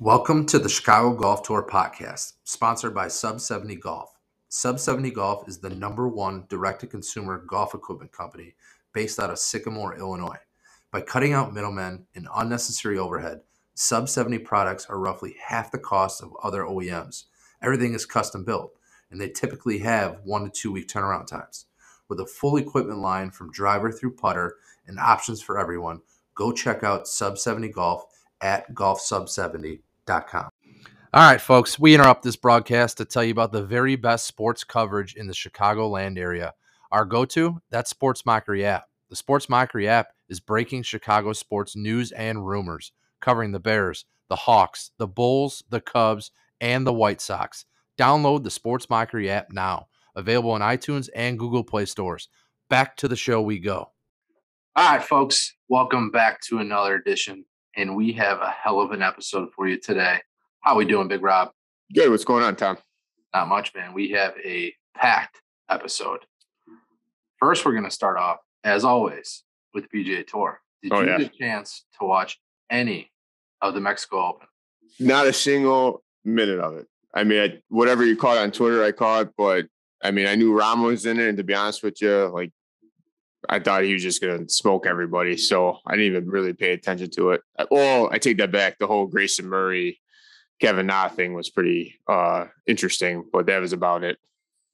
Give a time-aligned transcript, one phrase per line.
[0.00, 4.10] Welcome to the Chicago Golf Tour podcast, sponsored by Sub 70 Golf.
[4.48, 8.56] Sub 70 Golf is the number one direct to consumer golf equipment company
[8.92, 10.40] based out of Sycamore, Illinois.
[10.90, 13.42] By cutting out middlemen and unnecessary overhead,
[13.74, 17.26] Sub 70 products are roughly half the cost of other OEMs.
[17.62, 18.72] Everything is custom built,
[19.12, 21.66] and they typically have one to two week turnaround times.
[22.08, 24.56] With a full equipment line from driver through putter
[24.88, 26.00] and options for everyone,
[26.34, 28.06] go check out Sub 70 Golf
[28.44, 30.48] at golfsub70.com.
[31.14, 34.62] All right, folks, we interrupt this broadcast to tell you about the very best sports
[34.62, 36.52] coverage in the Chicagoland area.
[36.92, 38.84] Our go to, that's Sports Mockery app.
[39.10, 44.36] The Sports Mockery app is breaking Chicago sports news and rumors, covering the Bears, the
[44.36, 47.64] Hawks, the Bulls, the Cubs, and the White Sox.
[47.98, 49.86] Download the Sports Mockery app now,
[50.16, 52.28] available on iTunes and Google Play stores.
[52.68, 53.92] Back to the show we go.
[54.76, 57.44] All right, folks, welcome back to another edition
[57.76, 60.20] and we have a hell of an episode for you today.
[60.60, 61.50] How we doing, Big Rob?
[61.92, 62.10] Good.
[62.10, 62.78] What's going on, Tom?
[63.34, 63.92] Not much, man.
[63.92, 66.20] We have a packed episode.
[67.38, 69.42] First, we're going to start off, as always,
[69.74, 70.60] with PGA Tour.
[70.82, 71.18] Did oh, you yeah.
[71.18, 72.38] get a chance to watch
[72.70, 73.10] any
[73.60, 74.46] of the Mexico Open?
[75.00, 76.86] Not a single minute of it.
[77.12, 79.30] I mean, I, whatever you call it on Twitter, I call it.
[79.36, 79.66] But
[80.02, 82.52] I mean, I knew Rahm was in it, and to be honest with you, like
[83.48, 85.36] I thought he was just going to smoke everybody.
[85.36, 87.42] So I didn't even really pay attention to it.
[87.70, 88.78] Well, I take that back.
[88.78, 90.00] The whole Grayson Murray,
[90.60, 94.18] Kevin Na thing was pretty uh, interesting, but that was about it.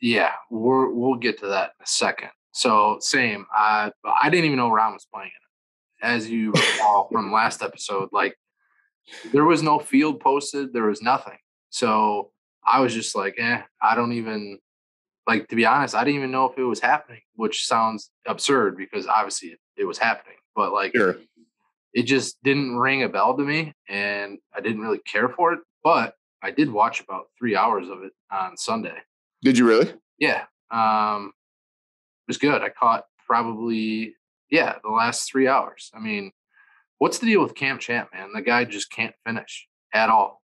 [0.00, 2.30] Yeah, we're, we'll get to that in a second.
[2.52, 3.46] So same.
[3.54, 6.04] I I didn't even know Rahm was playing it.
[6.06, 8.36] As you recall from last episode, like
[9.32, 11.38] there was no field posted, there was nothing.
[11.70, 12.32] So
[12.66, 14.58] I was just like, eh, I don't even
[15.30, 18.76] like to be honest, I didn't even know if it was happening, which sounds absurd
[18.76, 20.36] because obviously it, it was happening.
[20.56, 21.18] But like sure.
[21.94, 25.60] it just didn't ring a bell to me and I didn't really care for it.
[25.84, 28.96] But I did watch about three hours of it on Sunday.
[29.42, 29.92] Did you really?
[30.18, 30.46] Yeah.
[30.72, 31.32] Um
[32.26, 32.60] it was good.
[32.60, 34.16] I caught probably
[34.50, 35.92] yeah, the last three hours.
[35.94, 36.32] I mean,
[36.98, 38.32] what's the deal with Cam Champ, man?
[38.34, 40.42] The guy just can't finish at all.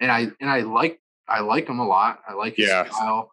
[0.00, 2.18] And I and I like I like him a lot.
[2.26, 2.90] I like his yeah.
[2.90, 3.30] style.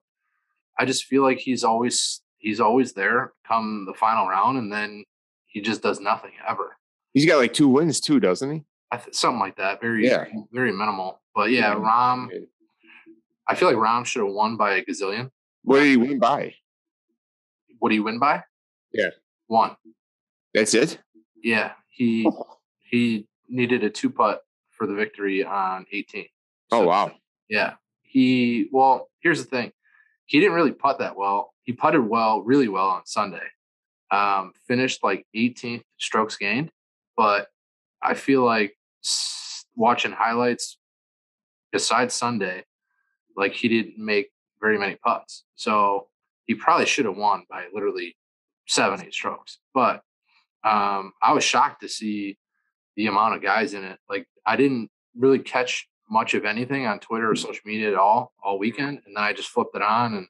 [0.82, 5.04] I just feel like he's always he's always there come the final round, and then
[5.46, 6.76] he just does nothing ever.
[7.14, 8.64] He's got like two wins too, doesn't he?
[8.92, 9.80] Th- something like that.
[9.80, 10.26] Very yeah.
[10.52, 11.22] very minimal.
[11.36, 12.30] But yeah, Rahm.
[13.48, 15.30] I feel like Rahm should have won by a gazillion.
[15.62, 16.56] What did he win by?
[17.78, 18.44] What did he win by?
[18.92, 19.10] Yeah,
[19.46, 19.76] one.
[20.56, 20.98] That's it.
[21.44, 22.28] Yeah, he
[22.90, 24.42] he needed a two putt
[24.72, 26.24] for the victory on 18.
[26.72, 27.12] So, oh wow.
[27.52, 28.68] Yeah, he.
[28.72, 29.74] Well, here's the thing
[30.32, 31.54] he didn't really putt that well.
[31.64, 33.44] He putted well, really well on Sunday.
[34.12, 36.72] Um, finished like 18th strokes gained,
[37.18, 37.48] but
[38.02, 38.78] I feel like
[39.76, 40.78] watching highlights
[41.74, 42.64] besides Sunday,
[43.36, 44.32] like he didn't make
[44.62, 45.44] very many putts.
[45.56, 46.08] So
[46.46, 48.16] he probably should have won by literally
[48.68, 49.60] seven, eight strokes.
[49.74, 49.96] But
[50.64, 52.38] um, I was shocked to see
[52.96, 54.00] the amount of guys in it.
[54.10, 58.34] Like I didn't really catch much of anything on Twitter or social media at all
[58.44, 59.02] all weekend.
[59.06, 60.28] And then I just flipped it on and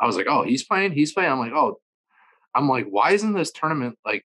[0.00, 1.30] I was like, oh, he's playing, he's playing.
[1.30, 1.80] I'm like, oh,
[2.54, 4.24] I'm like, why isn't this tournament like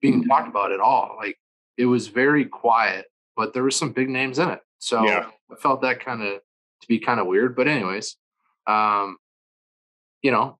[0.00, 1.16] being talked about at all?
[1.18, 1.38] Like
[1.78, 4.60] it was very quiet, but there was some big names in it.
[4.78, 5.26] So yeah.
[5.50, 6.40] I felt that kind of
[6.82, 7.56] to be kind of weird.
[7.56, 8.16] But anyways,
[8.66, 9.16] um,
[10.22, 10.58] you know,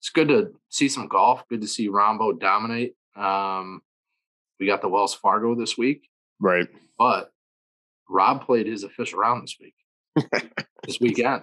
[0.00, 1.42] it's good to see some golf.
[1.48, 2.94] Good to see Rahmbo dominate.
[3.16, 3.82] Um,
[4.60, 6.08] we got the Wells Fargo this week.
[6.40, 6.68] Right.
[6.98, 7.32] But
[8.08, 9.74] Rob played his official round this week,
[10.86, 11.42] this weekend.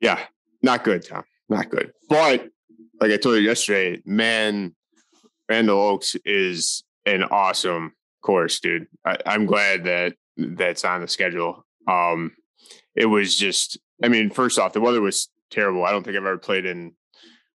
[0.00, 0.20] Yeah,
[0.62, 1.24] not good, Tom.
[1.48, 1.92] Not good.
[2.08, 2.48] But
[3.00, 4.74] like I told you yesterday, man,
[5.48, 7.92] Randall Oaks is an awesome
[8.22, 8.86] course, dude.
[9.04, 11.64] I, am glad that that's on the schedule.
[11.86, 12.32] Um,
[12.96, 15.84] it was just, I mean, first off, the weather was terrible.
[15.84, 16.92] I don't think I've ever played in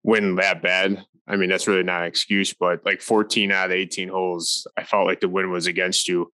[0.04, 1.06] wind that bad.
[1.28, 4.84] I mean, that's really not an excuse, but like 14 out of 18 holes, I
[4.84, 6.32] felt like the wind was against you.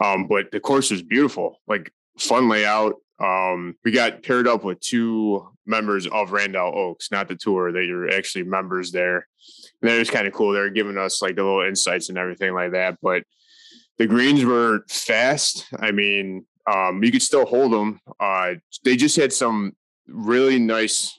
[0.00, 2.96] Um, but the course was beautiful, like fun layout.
[3.18, 7.72] Um, we got paired up with two members of Randall Oaks, not the tour.
[7.72, 9.26] They are actually members there.
[9.80, 10.52] And that was kind of cool.
[10.52, 12.98] They were giving us like the little insights and everything like that.
[13.02, 13.24] But
[13.98, 15.66] the greens were fast.
[15.78, 18.00] I mean, um, you could still hold them.
[18.20, 18.54] Uh,
[18.84, 19.72] they just had some
[20.06, 21.18] really nice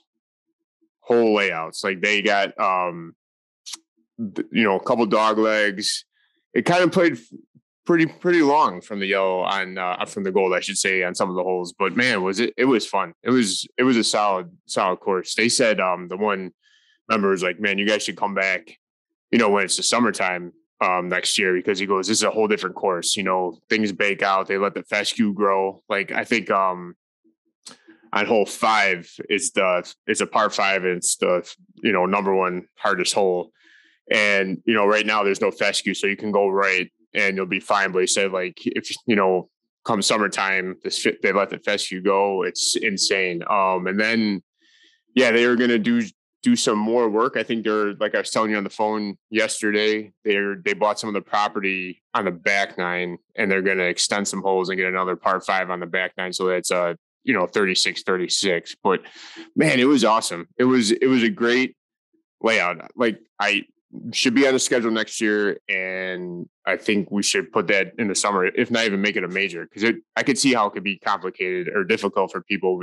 [1.06, 1.84] whole layouts.
[1.84, 3.14] Like they got, um,
[4.18, 6.04] you know, a couple dog legs.
[6.54, 7.18] It kind of played
[7.84, 11.14] pretty pretty long from the yellow on uh, from the gold, I should say, on
[11.14, 11.74] some of the holes.
[11.78, 13.14] But man, was it it was fun.
[13.22, 15.34] It was it was a solid solid course.
[15.34, 16.52] They said um, the one
[17.08, 18.78] member was like, man, you guys should come back.
[19.30, 22.30] You know, when it's the summertime, um, next year because he goes, this is a
[22.30, 23.16] whole different course.
[23.16, 24.46] You know, things bake out.
[24.46, 25.82] They let the fescue grow.
[25.88, 26.94] Like I think um,
[28.14, 31.46] on hole five is the it's a par five and it's the
[31.82, 33.50] you know number one hardest hole.
[34.10, 37.46] And you know, right now there's no fescue, so you can go right and you'll
[37.46, 37.90] be fine.
[37.90, 39.50] But he said like if you know
[39.84, 42.44] come summertime, this they let the fescue go.
[42.44, 43.42] It's insane.
[43.50, 44.42] Um, and then
[45.16, 46.02] yeah, they were gonna do
[46.44, 47.36] do some more work.
[47.36, 50.12] I think they're like I was telling you on the phone yesterday.
[50.24, 53.88] They're they bought some of the property on the back nine, and they're going to
[53.88, 56.32] extend some holes and get another par five on the back nine.
[56.32, 59.00] So that's a you know 36 36 but
[59.56, 61.76] man it was awesome it was it was a great
[62.40, 63.62] layout like i
[64.12, 68.08] should be on the schedule next year and i think we should put that in
[68.08, 70.72] the summer if not even make it a major because i could see how it
[70.72, 72.80] could be complicated or difficult for people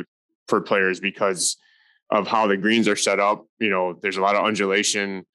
[0.47, 1.57] for players because
[2.11, 3.45] of how the greens are set up.
[3.59, 5.25] You know, there's a lot of undulation,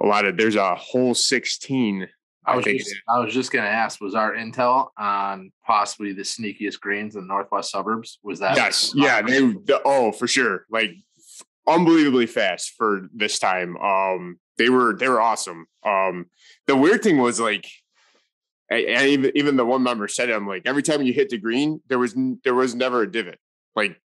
[0.00, 2.08] a lot of there's a whole 16.
[2.46, 6.22] I, I was just, I was just gonna ask, was our intel on possibly the
[6.22, 8.18] sneakiest greens in the northwest suburbs?
[8.22, 10.64] Was that yes, yeah, they the, oh for sure.
[10.70, 10.92] Like
[11.68, 13.76] unbelievably fast for this time.
[13.76, 15.66] Um they were they were awesome.
[15.84, 16.26] Um
[16.66, 17.66] the weird thing was like
[18.70, 20.34] and even even the one member said it.
[20.34, 23.38] I'm like every time you hit the green, there was there was never a divot.
[23.76, 24.00] Like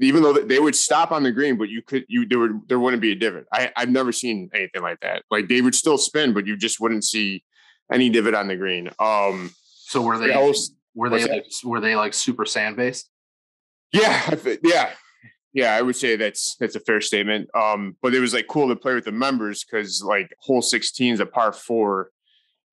[0.00, 2.78] even though they would stop on the green, but you could you there would there
[2.78, 3.46] wouldn't be a divot.
[3.52, 5.22] I I've never seen anything like that.
[5.30, 7.44] Like they would still spin, but you just wouldn't see
[7.92, 8.90] any divot on the green.
[8.98, 13.08] Um, so were they was, were they like, were they like super sand based?
[13.92, 14.90] Yeah, yeah,
[15.52, 15.74] yeah.
[15.74, 17.48] I would say that's that's a fair statement.
[17.54, 21.14] Um, but it was like cool to play with the members because like hole sixteen
[21.14, 22.10] is a par four,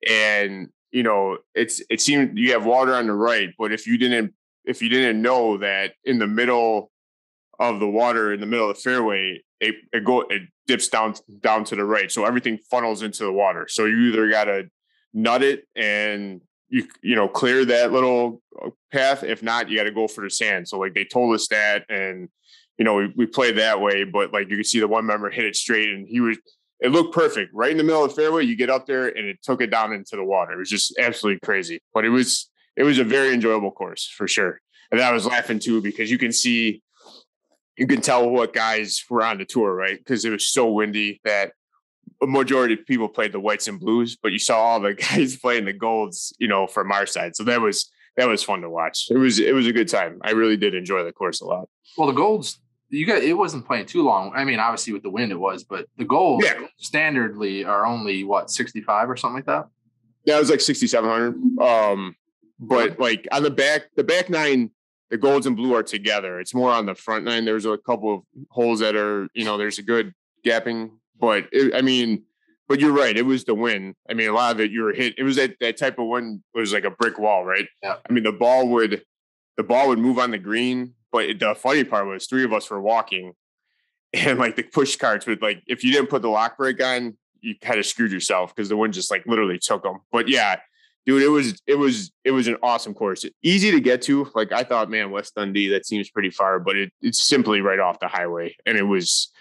[0.09, 3.97] and you know it's it seemed you have water on the right, but if you
[3.97, 4.33] didn't
[4.65, 6.91] if you didn't know that in the middle
[7.59, 11.15] of the water in the middle of the fairway, it, it go it dips down
[11.39, 12.11] down to the right.
[12.11, 13.67] So everything funnels into the water.
[13.69, 14.63] So you either gotta
[15.15, 19.23] nut it and you you know clear that little uh, path.
[19.23, 20.67] If not, you got to go for the sand.
[20.67, 22.29] So like they told us that, and
[22.77, 24.03] you know we, we played that way.
[24.03, 26.37] But like you can see the one member hit it straight, and he was
[26.81, 28.43] it looked perfect right in the middle of the fairway.
[28.43, 30.53] You get up there, and it took it down into the water.
[30.53, 31.81] It was just absolutely crazy.
[31.93, 34.59] But it was it was a very enjoyable course for sure.
[34.91, 36.81] And I was laughing too because you can see
[37.77, 39.97] you can tell what guys were on the tour, right?
[39.97, 41.51] Because it was so windy that
[42.21, 45.37] a majority of people played the whites and blues, but you saw all the guys
[45.37, 47.35] playing the golds, you know, from our side.
[47.35, 49.07] So that was that was fun to watch.
[49.09, 50.19] It was it was a good time.
[50.23, 51.69] I really did enjoy the course a lot.
[51.97, 52.59] Well, the golds,
[52.89, 54.31] you got it wasn't playing too long.
[54.35, 56.67] I mean, obviously with the wind it was, but the golds yeah.
[56.81, 59.67] standardly are only what sixty five or something like that.
[60.25, 61.61] Yeah, it was like sixty seven hundred.
[61.61, 62.15] Um,
[62.59, 64.71] but like on the back, the back nine
[65.09, 66.39] the golds and blue are together.
[66.39, 67.45] It's more on the front nine.
[67.45, 70.13] There's a couple of holes that are, you know, there's a good
[70.45, 72.23] gapping, but it, I mean,
[72.67, 73.15] but you're right.
[73.15, 73.95] It was the win.
[74.09, 75.15] I mean, a lot of it you were hit.
[75.17, 77.67] It was that that type of win was like a brick wall, right?
[77.83, 77.95] Yeah.
[78.07, 79.03] I mean, the ball would
[79.57, 82.69] the ball would move on the green, but the funny part was three of us
[82.69, 83.33] were walking,
[84.13, 87.17] and like the push carts would like if you didn't put the lock brake on,
[87.41, 89.99] you kind of screwed yourself because the wind just like literally took them.
[90.11, 90.57] But yeah,
[91.05, 93.25] dude, it was it was it was an awesome course.
[93.43, 94.31] Easy to get to.
[94.33, 97.79] Like I thought, man, West Dundee that seems pretty far, but it, it's simply right
[97.79, 99.31] off the highway, and it was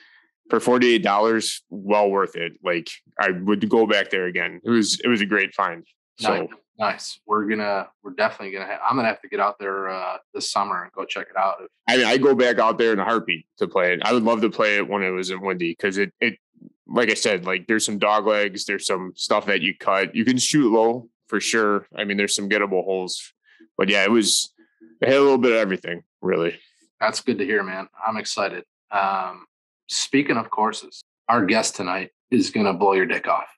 [0.51, 2.53] for forty eight dollars, well worth it.
[2.63, 2.89] Like
[3.19, 4.61] I would go back there again.
[4.65, 5.87] It was it was a great find.
[6.19, 6.35] So.
[6.35, 6.49] Nice.
[6.79, 7.21] nice.
[7.27, 8.67] We're gonna we're definitely gonna.
[8.67, 11.37] Have, I'm gonna have to get out there uh, this summer and go check it
[11.37, 11.57] out.
[11.89, 14.01] I mean, I go back out there in a heartbeat to play it.
[14.05, 16.39] I would love to play it when it was in windy because it it
[16.87, 20.15] like I said, like there's some dog legs, there's some stuff that you cut.
[20.15, 21.87] You can shoot low, for sure.
[21.97, 23.33] I mean, there's some gettable holes,
[23.77, 24.53] but yeah, it was
[25.01, 26.59] it had a little bit of everything, really.
[27.01, 27.89] That's good to hear, man.
[28.07, 28.65] I'm excited.
[28.91, 29.47] Um,
[29.89, 33.49] speaking of courses, our guest tonight is going to blow your dick off.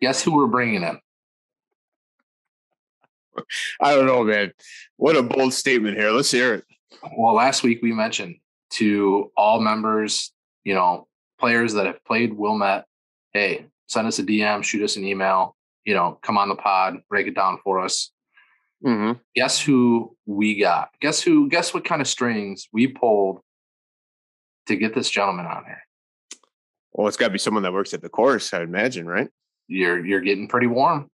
[0.00, 0.98] Guess who we're bringing in?
[3.80, 4.52] I don't know, man.
[4.96, 6.10] What a bold statement here.
[6.10, 6.64] Let's hear it.
[7.16, 8.36] Well, last week we mentioned
[8.70, 11.08] to all members, you know,
[11.40, 12.84] players that have played Wilmette,
[13.32, 17.02] hey, send us a DM, shoot us an email you know, come on the pod,
[17.08, 18.10] break it down for us.
[18.84, 19.18] Mm-hmm.
[19.34, 20.90] Guess who we got?
[21.00, 21.48] Guess who?
[21.48, 23.40] Guess what kind of strings we pulled
[24.66, 25.82] to get this gentleman on here?
[26.92, 29.28] Well, it's got to be someone that works at the course, I imagine, right?
[29.66, 31.08] You're you're getting pretty warm.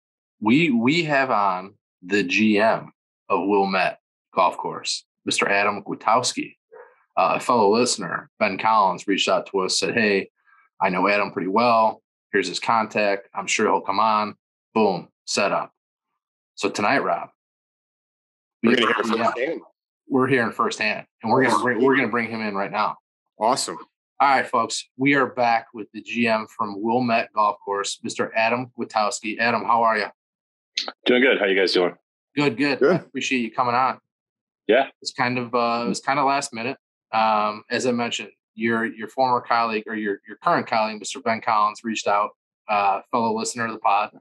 [0.40, 2.88] We we have on the GM
[3.28, 3.98] of Wilmette
[4.34, 5.48] Golf Course, Mr.
[5.48, 6.54] Adam Gwitowski.
[7.16, 10.30] Uh, a fellow listener, Ben Collins, reached out to us, said, "Hey,
[10.80, 12.02] I know Adam pretty well.
[12.32, 13.28] Here's his contact.
[13.34, 14.36] I'm sure he'll come on
[14.76, 15.72] boom, set up.
[16.54, 17.30] So tonight, Rob,
[18.62, 19.60] we're going to hear firsthand.
[20.06, 22.70] We're hearing firsthand, and we're going to bring, we're going to bring him in right
[22.70, 22.96] now.
[23.38, 23.76] Awesome.
[24.18, 28.30] All right, folks, we are back with the GM from Wilmette Golf Course, Mr.
[28.34, 29.38] Adam Witowski.
[29.38, 30.06] Adam, how are you?
[31.04, 31.38] Doing good.
[31.38, 31.94] How you guys doing?
[32.34, 32.78] Good, good.
[32.78, 32.96] good.
[32.96, 33.98] appreciate you coming on.
[34.66, 36.78] Yeah, it's kind of uh, it was kind of last minute.
[37.12, 41.22] Um, as I mentioned, your your former colleague or your your current colleague, Mr.
[41.22, 42.30] Ben Collins, reached out,
[42.70, 44.12] uh, fellow listener of the pod.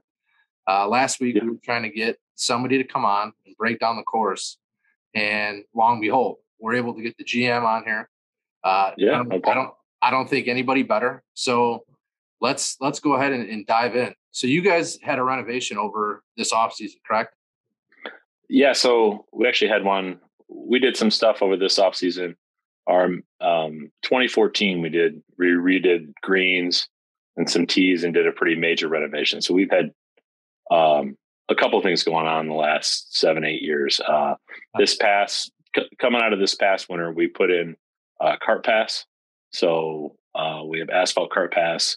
[0.68, 1.42] Uh, last week, yeah.
[1.42, 4.58] we were trying to get somebody to come on and break down the course,
[5.14, 8.10] and long behold, we're able to get the GM on here.
[8.64, 9.50] Uh, yeah, I don't, okay.
[9.50, 9.70] I don't
[10.02, 11.22] I don't think anybody better.
[11.34, 11.84] So
[12.40, 14.14] let's let's go ahead and, and, dive in.
[14.30, 17.34] So you guys had a renovation over this off season, correct?
[18.48, 18.72] Yeah.
[18.72, 20.20] So we actually had one.
[20.48, 22.36] We did some stuff over this off season.
[22.86, 23.06] Our
[23.40, 26.88] um, 2014, we did we redid greens
[27.36, 29.40] and some tees and did a pretty major renovation.
[29.42, 29.90] So we've had
[30.70, 31.16] um,
[31.48, 34.00] a couple things going on in the last seven eight years.
[34.00, 34.34] Uh,
[34.78, 37.76] this past c- coming out of this past winter, we put in
[38.20, 39.06] uh, cart pass
[39.50, 41.96] so uh, we have asphalt cart pass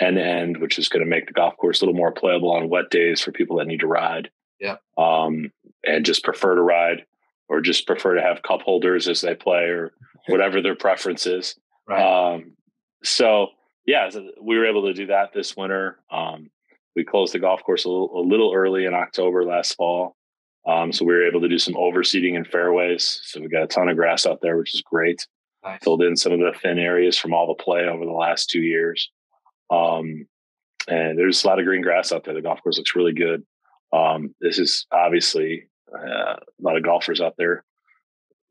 [0.00, 2.52] end to end, which is going to make the golf course a little more playable
[2.52, 4.30] on wet days for people that need to ride.
[4.60, 4.76] Yeah.
[4.96, 5.52] Um,
[5.84, 7.04] and just prefer to ride
[7.48, 9.92] or just prefer to have cup holders as they play or
[10.28, 11.56] whatever their preference is.
[11.88, 12.00] Right.
[12.34, 12.52] Um,
[13.02, 13.48] so
[13.86, 15.98] yeah, so we were able to do that this winter.
[16.10, 16.50] Um,
[16.94, 20.16] we closed the golf course a little, a little early in October last fall.
[20.66, 23.20] Um, so we were able to do some overseeding in fairways.
[23.24, 25.26] So we got a ton of grass out there, which is great.
[25.82, 28.60] Filled in some of the thin areas from all the play over the last two
[28.60, 29.10] years.
[29.70, 30.26] Um,
[30.88, 32.34] and there's a lot of green grass out there.
[32.34, 33.44] The golf course looks really good.
[33.92, 37.64] Um, this is obviously uh, a lot of golfers out there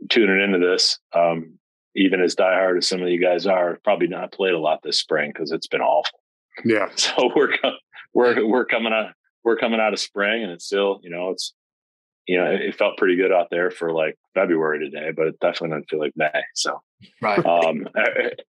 [0.10, 1.00] tuning into this.
[1.14, 1.60] Um,
[1.96, 5.00] even as diehard as some of you guys are, probably not played a lot this
[5.00, 6.20] spring because it's been awful.
[6.64, 6.90] Yeah.
[6.96, 7.54] So we're
[8.14, 9.14] we're we're coming out
[9.44, 11.54] we're coming out of spring, and it's still you know it's
[12.30, 15.70] you know, it, felt pretty good out there for like February today, but it definitely
[15.70, 16.30] doesn't feel like May.
[16.54, 16.80] So,
[17.24, 17.44] right.
[17.44, 17.88] Um,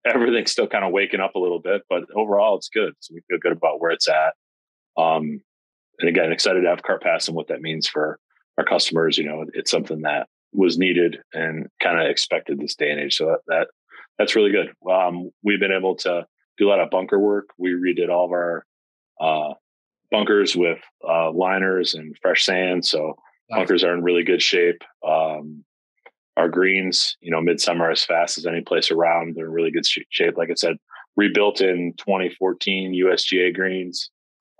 [0.06, 2.92] everything's still kind of waking up a little bit, but overall it's good.
[3.00, 4.34] So we feel good about where it's at.
[5.02, 5.40] Um,
[5.98, 8.18] and again, excited to have cart pass and what that means for
[8.58, 9.16] our customers.
[9.16, 13.16] You know, it's something that was needed and kind of expected this day and age.
[13.16, 13.68] So that, that
[14.18, 14.74] that's really good.
[14.92, 16.26] Um, we've been able to
[16.58, 17.46] do a lot of bunker work.
[17.56, 18.66] We redid all of our
[19.18, 19.54] uh,
[20.10, 22.84] bunkers with uh, liners and fresh sand.
[22.84, 23.16] So
[23.50, 24.82] Bunkers are in really good shape.
[25.06, 25.64] Um,
[26.36, 29.34] our greens, you know, midsummer as fast as any place around.
[29.34, 30.36] They're in really good shape.
[30.36, 30.76] Like I said,
[31.16, 34.10] rebuilt in 2014 USGA greens.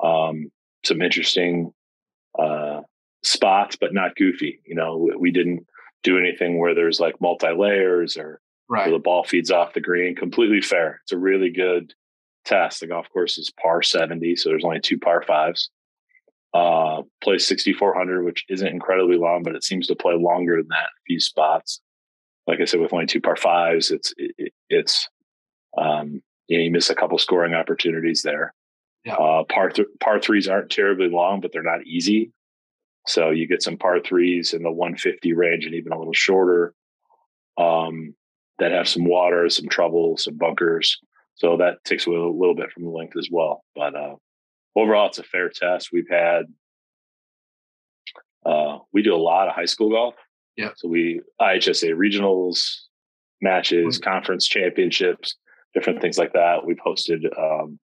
[0.02, 0.50] Um,
[0.84, 1.72] some interesting
[2.38, 2.80] uh,
[3.22, 4.60] spots, but not goofy.
[4.64, 5.66] You know, we, didn't
[6.02, 8.90] do anything where there's like multi layers or right.
[8.90, 10.16] the ball feeds off the green.
[10.16, 11.00] Completely fair.
[11.02, 11.94] It's a really good
[12.44, 12.80] test.
[12.80, 15.70] The golf course is par 70, so there's only two par fives
[16.52, 20.78] uh, plays 6,400, which isn't incredibly long, but it seems to play longer than that
[20.78, 21.80] in a few spots.
[22.46, 25.08] Like I said, with only two par fives, it's, it, it's,
[25.78, 28.54] um, you know, you miss a couple scoring opportunities there.
[29.04, 29.14] Yeah.
[29.14, 32.32] Uh, par, th- par threes aren't terribly long, but they're not easy.
[33.06, 36.74] So you get some par threes in the 150 range and even a little shorter
[37.56, 38.14] um,
[38.58, 40.98] that have some water, some trouble, some bunkers.
[41.36, 43.64] So that takes away a little bit from the length as well.
[43.74, 44.16] But uh,
[44.76, 45.90] overall, it's a fair test.
[45.92, 46.42] We've had,
[48.44, 50.14] uh, we do a lot of high school golf.
[50.56, 50.70] Yeah.
[50.76, 52.76] So we IHSA regionals,
[53.40, 54.10] matches, mm-hmm.
[54.10, 55.36] conference championships,
[55.74, 56.66] different things like that.
[56.66, 57.78] We've hosted, um,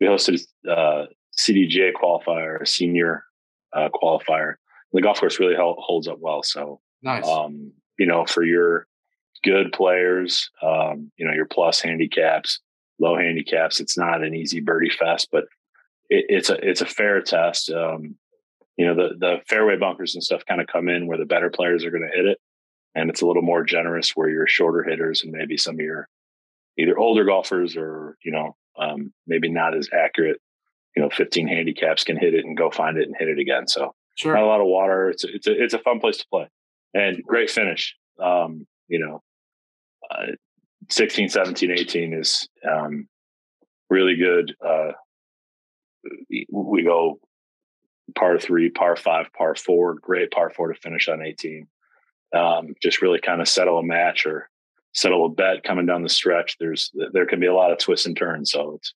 [0.00, 1.06] we hosted uh,
[1.38, 3.24] CDGA qualifier, senior
[3.72, 4.54] uh, qualifier.
[4.92, 6.42] The golf course really holds up well.
[6.42, 7.26] So, nice.
[7.26, 8.86] Um, you know, for your
[9.42, 12.60] good players, um, you know, your plus handicaps,
[12.98, 15.44] low handicaps, it's not an easy birdie fest, but
[16.12, 17.70] it, it's a it's a fair test.
[17.70, 18.16] Um,
[18.76, 21.50] you know, the the fairway bunkers and stuff kind of come in where the better
[21.50, 22.38] players are going to hit it,
[22.94, 26.08] and it's a little more generous where your shorter hitters and maybe some of your
[26.78, 30.40] either older golfers or you know um, maybe not as accurate.
[30.96, 33.66] You know, 15 handicaps can hit it and go find it and hit it again.
[33.66, 34.34] So sure.
[34.34, 35.08] not a lot of water.
[35.08, 36.48] It's a, it's a it's a fun place to play
[36.94, 37.96] and great finish.
[38.22, 39.22] Um, you know,
[40.10, 40.32] uh,
[40.90, 43.08] 16, 17, 18 is um,
[43.88, 44.54] really good.
[44.64, 44.92] Uh,
[46.50, 47.20] we go
[48.14, 51.66] par three, par five, par four, great par four to finish on 18.
[52.34, 54.48] Um, just really kind of settle a match or
[54.94, 56.56] settle a bet coming down the stretch.
[56.58, 58.94] There's there can be a lot of twists and turns, so it's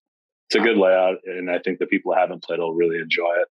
[0.48, 3.48] it's a good layout, and I think the people haven't played will really enjoy it.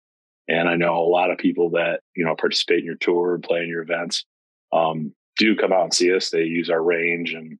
[0.47, 3.43] And I know a lot of people that you know participate in your tour and
[3.43, 4.25] play in your events
[4.73, 6.29] um, do come out and see us.
[6.29, 7.57] They use our range and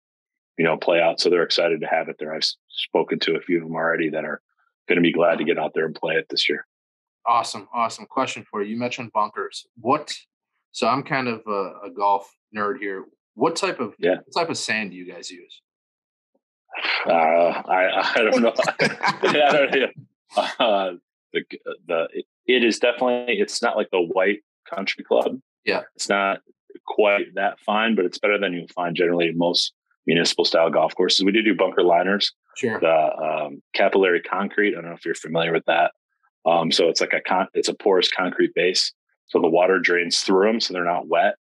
[0.58, 2.34] you know play out, so they're excited to have it there.
[2.34, 4.42] I've spoken to a few of them already that are
[4.90, 6.66] going to be glad to get out there and play it this year.
[7.26, 8.06] Awesome, awesome.
[8.06, 8.72] Question for you.
[8.72, 9.68] You mentioned bunkers.
[9.80, 10.14] What?
[10.72, 13.06] So I'm kind of a, a golf nerd here.
[13.36, 14.16] What type of yeah.
[14.26, 15.62] what type of sand do you guys use?
[17.06, 18.54] Uh, I I don't know.
[18.80, 19.88] I don't know.
[20.60, 20.92] Uh,
[21.34, 21.44] the
[21.88, 22.08] the
[22.46, 25.40] it is definitely it's not like the white country club.
[25.66, 26.42] Yeah, it's not
[26.86, 29.74] quite that fine, but it's better than you'll find generally in most
[30.08, 31.24] municipal style golf courses.
[31.24, 32.34] We do do bunker liners.
[32.60, 32.78] Sure.
[32.78, 34.74] The um, capillary concrete.
[34.74, 35.92] I don't know if you're familiar with that.
[36.46, 38.92] Um, so it's like a con- it's a porous concrete base,
[39.28, 41.36] so the water drains through them, so they're not wet.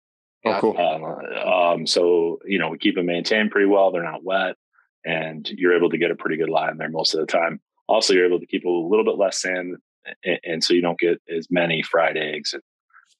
[0.45, 0.77] Oh, cool.
[0.77, 3.91] Um, um, so you know we keep them maintained pretty well.
[3.91, 4.57] They're not wet,
[5.05, 7.59] and you're able to get a pretty good line there most of the time.
[7.87, 9.77] Also, you're able to keep a little bit less sand,
[10.23, 12.61] and, and so you don't get as many fried eggs and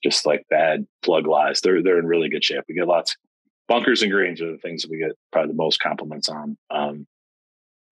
[0.04, 1.62] just like bad plug lies.
[1.62, 2.64] They're they're in really good shape.
[2.70, 3.16] We get lots
[3.68, 6.58] bunkers and greens are the things that we get probably the most compliments on.
[6.70, 7.08] Um,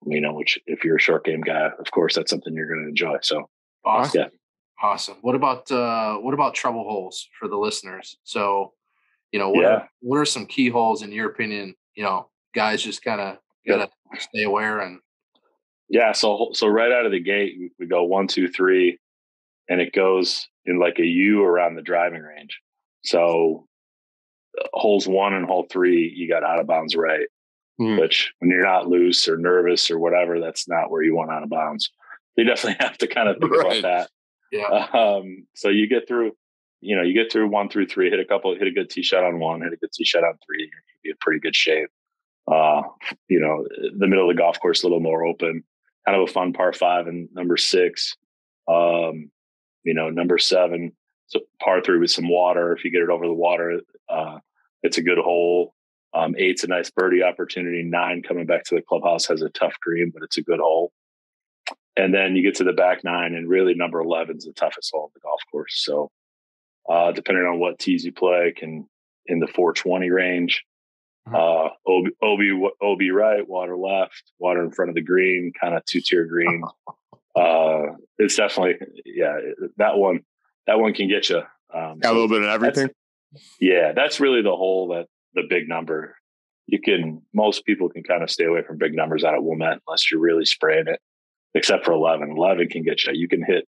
[0.05, 2.83] you know, which if you're a short game guy, of course, that's something you're going
[2.83, 3.17] to enjoy.
[3.21, 3.50] So
[3.83, 4.21] awesome.
[4.21, 4.27] Yeah.
[4.81, 5.17] Awesome.
[5.21, 8.17] What about uh, what about trouble holes for the listeners?
[8.24, 8.74] So,
[9.31, 9.67] you know, what Yeah.
[9.69, 11.75] are, what are some key holes in your opinion?
[11.95, 15.00] You know, guys just kind of gotta stay aware and
[15.89, 19.00] Yeah, so so right out of the gate, we- we go one, two, three,
[19.69, 22.59] and it goes in like a U around the driving range.
[23.03, 23.67] So
[24.59, 27.27] uh, holes one and hole three, you got out of bounds right.
[27.77, 27.98] Hmm.
[28.00, 31.44] Which when you're not loose or nervous or whatever, that's not where you want out
[31.44, 31.89] of bounds.
[32.38, 33.79] You definitely have to kind of think Right.
[33.79, 34.10] about that.
[34.51, 36.32] yeah, Um, so you get through,
[36.82, 39.03] you know, you get through one through three, hit a couple, hit a good tee
[39.03, 41.55] shot on one, hit a good tee shot on three, you'll be in pretty good
[41.55, 41.89] shape.
[42.50, 42.84] Uh,
[43.27, 43.67] you know,
[43.98, 45.63] the middle of the golf course a little more open,
[46.05, 48.15] kind of a fun par five and number six.
[48.70, 49.32] Um,
[49.84, 50.91] you know, number seven,
[51.27, 52.72] so par three with some water.
[52.74, 54.39] If you get it over the water, uh,
[54.84, 55.74] it's a good hole.
[56.15, 57.84] Um, eight's a nice birdie opportunity.
[57.84, 60.93] Nine coming back to the clubhouse has a tough green, but it's a good hole.
[61.98, 64.91] And then you get to the back nine, and really number 11 is the toughest
[64.93, 65.84] hole on the golf course.
[65.84, 66.12] So,
[66.89, 68.88] uh, depending on what tees you play, can
[69.25, 70.63] in the 420 range.
[71.27, 72.39] Uh, OB, OB,
[72.81, 76.63] OB right, water left, water in front of the green, kind of two tier green.
[77.36, 77.81] uh,
[78.19, 79.38] it's definitely, yeah,
[79.77, 80.19] that one,
[80.67, 81.41] that one can get you.
[81.74, 82.89] Um, Got a little bit of everything.
[83.60, 86.17] yeah, that's really the hole that the big number.
[86.67, 89.79] You can most people can kind of stay away from big numbers out at Wilmette
[89.87, 91.00] unless you're really spraying it.
[91.53, 92.31] Except for eleven.
[92.35, 93.13] Eleven can get you.
[93.13, 93.65] You can hit,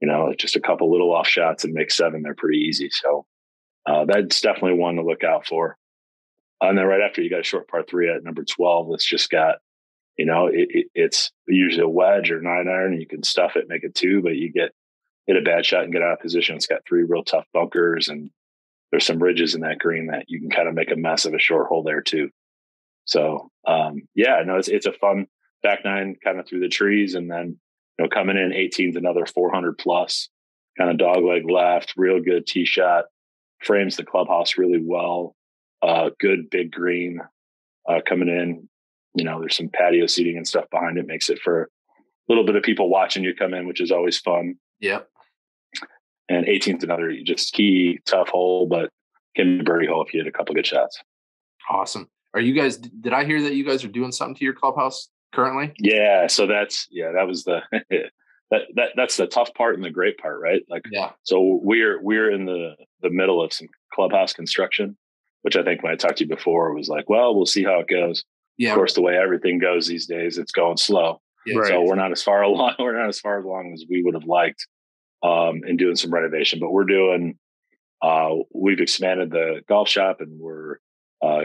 [0.00, 2.22] you know, just a couple little off shots and make seven.
[2.22, 2.90] They're pretty easy.
[2.90, 3.24] So
[3.86, 5.78] uh, that's definitely one to look out for.
[6.60, 8.90] And then right after you got a short par three at number twelve.
[8.90, 9.60] That's just got,
[10.18, 13.00] you know, it, it, it's usually a wedge or nine iron.
[13.00, 14.72] You can stuff it, make it two, but you get
[15.26, 16.56] hit a bad shot and get out of position.
[16.56, 18.30] It's got three real tough bunkers and
[18.90, 21.34] there's some ridges in that green that you can kind of make a mess of
[21.34, 22.30] a short hole there too.
[23.04, 25.26] So um, yeah, no, it's it's a fun
[25.62, 27.58] back nine kind of through the trees, and then
[27.98, 30.28] you know coming in 18's another 400 plus,
[30.78, 33.04] kind of dog leg left, real good tee shot,
[33.62, 35.34] frames the clubhouse really well.
[35.82, 37.20] Uh, good big green
[37.88, 38.68] uh, coming in.
[39.14, 41.66] You know, there's some patio seating and stuff behind it, makes it for a
[42.28, 45.08] little bit of people watching you come in, which is always fun yep.
[46.30, 48.88] And 18th another just key tough hole, but
[49.36, 50.98] can be a birdie hole if you hit a couple good shots.
[51.70, 52.08] Awesome.
[52.34, 52.76] Are you guys?
[52.78, 55.74] Did I hear that you guys are doing something to your clubhouse currently?
[55.78, 57.60] Yeah, so that's yeah, that was the
[58.50, 60.62] that that that's the tough part and the great part, right?
[60.68, 61.10] Like Yeah.
[61.24, 64.96] so we're we're in the the middle of some clubhouse construction,
[65.42, 67.80] which I think when I talked to you before was like, well, we'll see how
[67.80, 68.24] it goes.
[68.58, 68.70] Yeah.
[68.70, 71.20] Of course, the way everything goes these days, it's going slow.
[71.46, 71.58] yeah.
[71.58, 71.68] Right.
[71.68, 72.74] So we're not as far along.
[72.78, 74.66] We're not as far along as we would have liked
[75.22, 77.38] um, in doing some renovation, but we're doing.
[78.02, 80.76] Uh, we've expanded the golf shop, and we're
[81.22, 81.44] uh,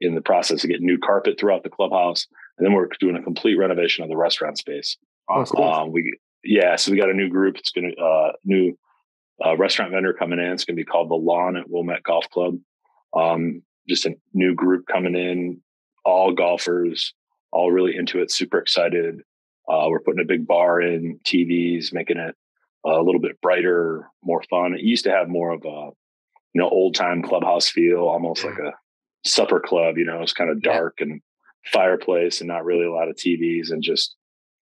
[0.00, 2.26] in the process of getting new carpet throughout the clubhouse,
[2.58, 4.98] and then we're doing a complete renovation of the restaurant space.
[5.28, 5.62] Awesome.
[5.62, 7.56] Um, we yeah, so we got a new group.
[7.56, 8.76] It's going to uh, new
[9.44, 10.52] uh, restaurant vendor coming in.
[10.52, 12.58] It's going to be called the Lawn at Wilmette Golf Club.
[13.16, 15.60] Um, just a new group coming in,
[16.04, 17.14] all golfers,
[17.52, 19.20] all really into it, super excited.
[19.68, 22.34] Uh, we're putting a big bar in, TVs, making it
[22.84, 24.74] a little bit brighter, more fun.
[24.74, 25.90] It used to have more of a
[26.52, 28.50] you know old time clubhouse feel, almost Yeah.
[28.50, 28.72] like a
[29.26, 29.96] supper club.
[29.98, 30.72] You know, it's kind of Yeah.
[30.74, 31.20] dark and
[31.72, 34.16] fireplace, and not really a lot of TVs, and just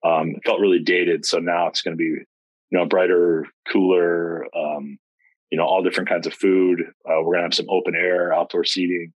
[0.05, 1.25] um, it felt really dated.
[1.25, 2.25] So now it's going to be, you
[2.73, 4.99] know, brighter, cooler, um,
[5.51, 6.81] you know, all different kinds of food.
[7.05, 9.13] Uh, we're going to have some open air, outdoor seating,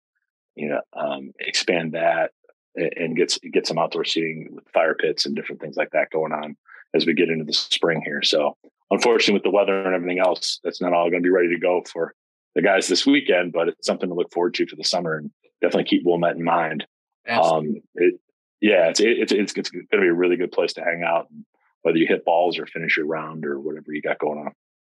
[0.56, 2.32] you know, um, expand that
[2.76, 6.12] and, and get, get some outdoor seating with fire pits and different things like that
[6.12, 6.56] going on
[6.94, 8.22] as we get into the spring here.
[8.22, 8.56] So
[8.92, 11.60] unfortunately with the weather and everything else, that's not all going to be ready to
[11.60, 12.14] go for
[12.54, 15.32] the guys this weekend, but it's something to look forward to for the summer and
[15.62, 16.86] definitely keep Wilmette in mind.
[17.28, 18.20] Um, it,
[18.62, 21.04] yeah, it's, it, it's, it's, it's going to be a really good place to hang
[21.06, 21.28] out,
[21.82, 24.54] whether you hit balls or finish your round or whatever you got going on.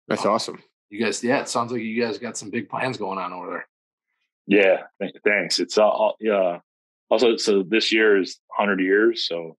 [0.09, 0.63] That's awesome.
[0.91, 3.51] you guys, yeah, it sounds like you guys got some big plans going on over
[3.51, 3.69] there.
[4.47, 5.59] Yeah, th- thanks.
[5.59, 6.59] It's all, all yeah.
[7.11, 9.57] Also, so this year is 100 years, so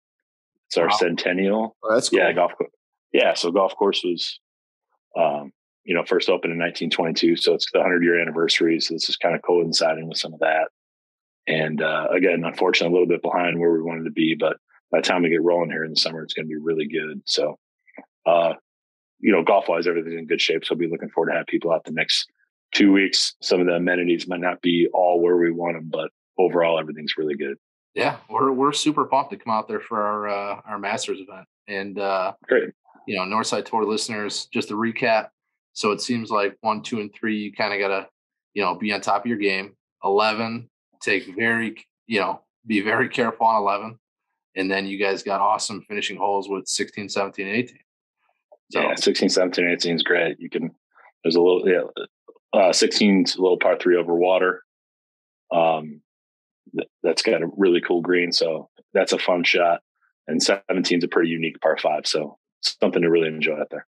[0.68, 0.96] it's our wow.
[0.98, 1.76] centennial.
[1.84, 2.20] Oh, that's cool.
[2.20, 2.52] Yeah, golf.
[3.14, 4.40] Yeah, so golf course was,
[5.18, 5.52] um,
[5.84, 8.80] you know, first opened in 1922, so it's the 100 year anniversary.
[8.80, 10.68] So this is kind of coinciding with some of that.
[11.48, 14.58] And uh, again, unfortunately, a little bit behind where we wanted to be, but
[14.92, 16.88] by the time we get rolling here in the summer, it's going to be really
[16.88, 17.22] good.
[17.26, 17.58] So,
[18.26, 18.54] uh,
[19.20, 20.66] you know, golf wise, everything's in good shape.
[20.66, 22.28] So I'll be looking forward to have people out the next
[22.74, 23.36] two weeks.
[23.42, 27.18] Some of the amenities might not be all where we want them, but overall, everything's
[27.18, 27.58] really good.
[27.96, 31.48] Yeah, we're we're super pumped to come out there for our uh, our Masters event.
[31.68, 32.70] And uh, great,
[33.08, 35.30] you know, Northside Tour listeners, just a recap.
[35.74, 38.08] So it seems like one, two, and three, you kind of gotta,
[38.54, 39.76] you know, be on top of your game.
[40.04, 40.70] Eleven,
[41.02, 44.00] take very, you know, be very careful on eleven
[44.58, 47.78] and then you guys got awesome finishing holes with 16 17 18
[48.72, 50.72] so, yeah 16 17 18 is great you can
[51.24, 54.64] there's a little yeah uh 16 a little par three over water
[55.54, 56.02] um
[57.02, 59.82] that's got a really cool green so that's a fun shot
[60.28, 62.38] and 17 is a pretty unique par five so
[62.80, 63.86] something to really enjoy out there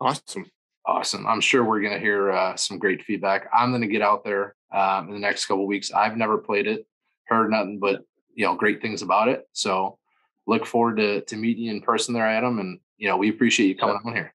[0.00, 0.46] awesome
[0.86, 4.02] awesome i'm sure we're going to hear uh, some great feedback i'm going to get
[4.02, 6.86] out there um, in the next couple weeks i've never played it
[7.24, 8.02] heard nothing but
[8.34, 9.98] you know great things about it so
[10.46, 12.58] look forward to to meeting you in person there, Adam.
[12.58, 14.10] And you know, we appreciate you coming yeah.
[14.10, 14.34] on here.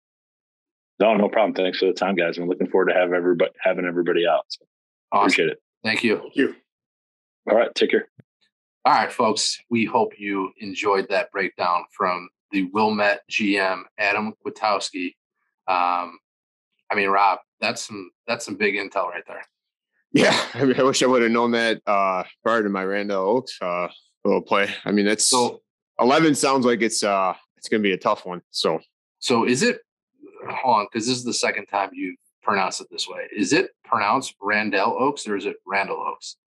[0.99, 1.53] No, no problem.
[1.53, 2.37] Thanks for the time, guys.
[2.37, 4.45] I'm looking forward to have everybody having everybody out.
[4.47, 4.65] So
[5.11, 5.25] awesome.
[5.25, 5.61] Appreciate it.
[5.83, 6.17] Thank you.
[6.17, 6.55] Thank you.
[7.49, 8.09] All right, take care.
[8.83, 9.59] All right, folks.
[9.69, 15.15] We hope you enjoyed that breakdown from the Wilmette GM Adam Kwiatkowski.
[15.67, 16.19] Um,
[16.89, 19.43] I mean, Rob, that's some that's some big intel right there.
[20.13, 23.27] Yeah, I, mean, I wish I would have known that uh, prior to my Randall
[23.29, 23.87] Oaks uh,
[24.23, 24.69] little play.
[24.85, 25.61] I mean, that's so
[25.99, 28.41] 11 sounds like it's uh it's going to be a tough one.
[28.51, 28.79] So
[29.19, 29.79] So is it
[30.49, 33.27] hold on cuz this is the second time you pronounce it this way.
[33.35, 36.37] Is it pronounced Randall Oaks or is it Randall Oaks?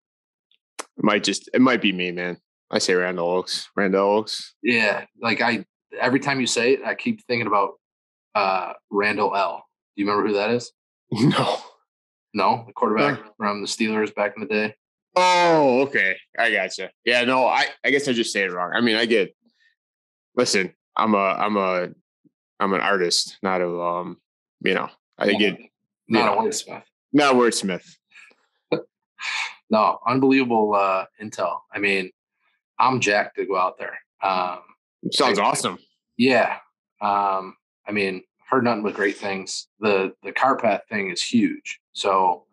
[0.79, 2.39] It might just it might be me, man.
[2.71, 3.69] I say Randall Oaks.
[3.75, 4.55] Randall Oaks.
[4.63, 5.65] Yeah, like I
[5.99, 7.75] every time you say it, I keep thinking about
[8.35, 9.57] uh Randle El.
[9.97, 10.73] Do you remember who that is?
[11.13, 11.59] No.
[12.33, 14.75] No, the quarterback from the Steelers back in the day.
[15.17, 16.17] Oh, okay.
[16.39, 16.91] I gotcha.
[17.05, 18.71] Yeah, no, I, I guess I just say it wrong.
[18.73, 19.35] I mean, I get
[20.37, 21.89] listen, I'm a I'm a
[22.61, 24.19] I'm an artist, not a um,
[24.63, 25.59] you know, I get
[26.09, 26.83] not know, a wordsmith.
[27.13, 27.97] Not a wordsmith.
[29.71, 31.61] no, unbelievable uh intel.
[31.73, 32.11] I mean,
[32.79, 33.99] I'm jacked to go out there.
[34.23, 34.61] Um
[35.13, 35.79] sounds I, awesome.
[36.17, 36.57] Yeah.
[37.01, 39.69] Um, I mean, heard nothing but great things.
[39.81, 41.81] The the car path thing is huge.
[41.93, 42.47] So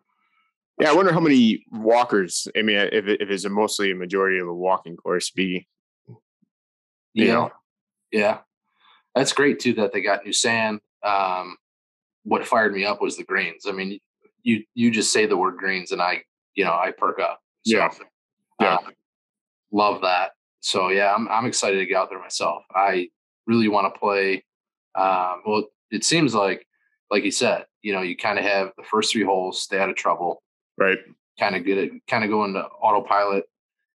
[0.80, 2.46] yeah, I wonder how many walkers.
[2.56, 5.66] I mean, if it, if it's a mostly a majority of a walking course, be
[7.14, 7.50] yeah, know.
[8.12, 8.38] Yeah,
[9.14, 10.80] that's great too that they got new sand.
[11.02, 11.56] Um,
[12.22, 13.64] what fired me up was the greens.
[13.68, 13.98] I mean,
[14.42, 16.22] you you just say the word greens and I
[16.54, 17.40] you know I perk up.
[17.66, 17.90] So, yeah,
[18.60, 18.92] yeah, um,
[19.72, 20.32] love that.
[20.60, 22.64] So yeah, I'm I'm excited to get out there myself.
[22.74, 23.08] I
[23.46, 24.44] really want to play.
[24.94, 26.66] Um, well, it seems like
[27.10, 29.88] like you said, you know, you kind of have the first three holes, stay out
[29.88, 30.42] of trouble,
[30.76, 30.98] right?
[31.38, 33.44] Kind of get it, kind of go into autopilot,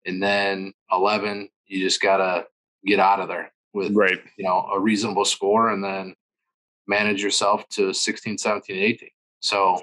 [0.06, 2.46] and then eleven, you just gotta
[2.84, 4.20] get out of there with right.
[4.36, 6.14] you know a reasonable score and then
[6.86, 9.08] manage yourself to 16 17 18
[9.40, 9.80] so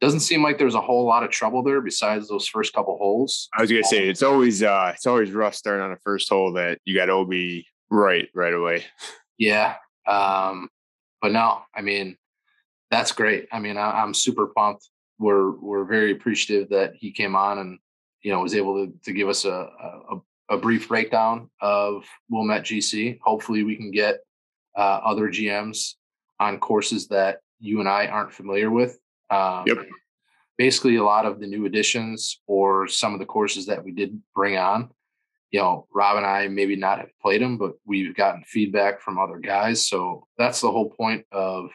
[0.00, 3.48] doesn't seem like there's a whole lot of trouble there besides those first couple holes
[3.54, 6.52] i was gonna say it's always uh it's always rough starting on a first hole
[6.52, 7.32] that you got ob
[7.90, 8.84] right right away
[9.38, 9.74] yeah
[10.06, 10.68] um
[11.20, 12.16] but no i mean
[12.90, 14.88] that's great i mean I, i'm super pumped
[15.20, 17.78] we're we're very appreciative that he came on and
[18.22, 19.68] you know was able to, to give us a,
[20.10, 20.16] a,
[20.50, 23.20] a brief breakdown of Wilmette GC.
[23.22, 24.18] Hopefully, we can get
[24.76, 25.94] uh, other GMs
[26.40, 28.98] on courses that you and I aren't familiar with.
[29.30, 29.78] Um, yep.
[30.58, 34.20] Basically, a lot of the new additions or some of the courses that we did
[34.34, 34.90] bring on,
[35.50, 39.18] you know, Rob and I maybe not have played them, but we've gotten feedback from
[39.18, 39.86] other guys.
[39.86, 41.70] So that's the whole point of,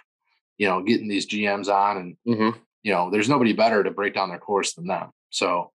[0.58, 2.58] you know, getting these GMs on and, mm-hmm.
[2.84, 5.10] you know, there's nobody better to break down their course than them.
[5.30, 5.72] So,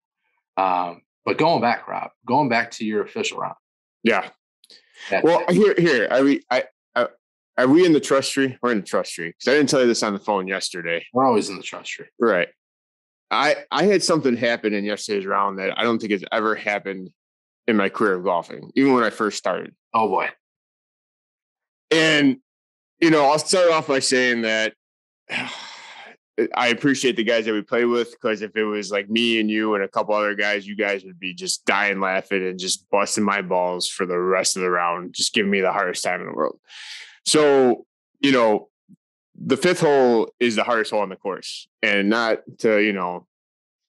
[0.57, 3.57] um, but going back, Rob, going back to your official round.
[4.03, 4.29] Yeah.
[5.23, 6.09] well, here, here?
[6.11, 6.65] I, I,
[7.59, 8.57] are we in the trust tree?
[8.63, 11.05] We're in the trust tree because I didn't tell you this on the phone yesterday.
[11.13, 12.49] We're always in the trust tree, right?
[13.31, 17.11] I I had something happen in yesterday's round that I don't think has ever happened
[17.67, 19.75] in my career of golfing, even when I first started.
[19.95, 20.29] Oh boy!
[21.91, 22.39] And
[23.01, 24.75] you know, I'll start off by saying that
[26.55, 29.51] I appreciate the guys that we play with because if it was like me and
[29.51, 32.89] you and a couple other guys, you guys would be just dying laughing and just
[32.89, 36.21] busting my balls for the rest of the round, just giving me the hardest time
[36.21, 36.59] in the world.
[37.27, 37.87] So,
[38.21, 38.69] you know,
[39.35, 43.27] the fifth hole is the hardest hole on the course, and not to you know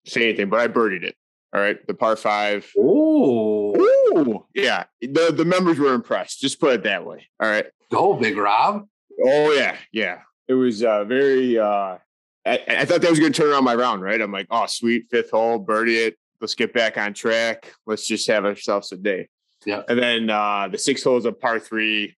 [0.06, 1.15] say anything, but I birdied it.
[1.54, 2.72] All right, the par five.
[2.78, 4.86] Oh, Ooh, yeah.
[5.02, 6.39] The the members were impressed.
[6.39, 7.28] Just put it that way.
[7.41, 7.65] All right.
[7.89, 8.88] go Big Rob.
[9.24, 10.20] Oh yeah, yeah.
[10.48, 11.58] It was uh, very.
[11.58, 11.98] Uh,
[12.46, 14.02] I, I thought that was going to turn around my round.
[14.02, 14.20] Right.
[14.20, 16.17] I'm like, oh sweet, fifth hole, birdie it.
[16.39, 17.72] Let's get back on track.
[17.86, 19.30] Let's just have ourselves a day.
[19.65, 19.84] Yeah.
[19.88, 22.15] And then uh, the six holes of par three,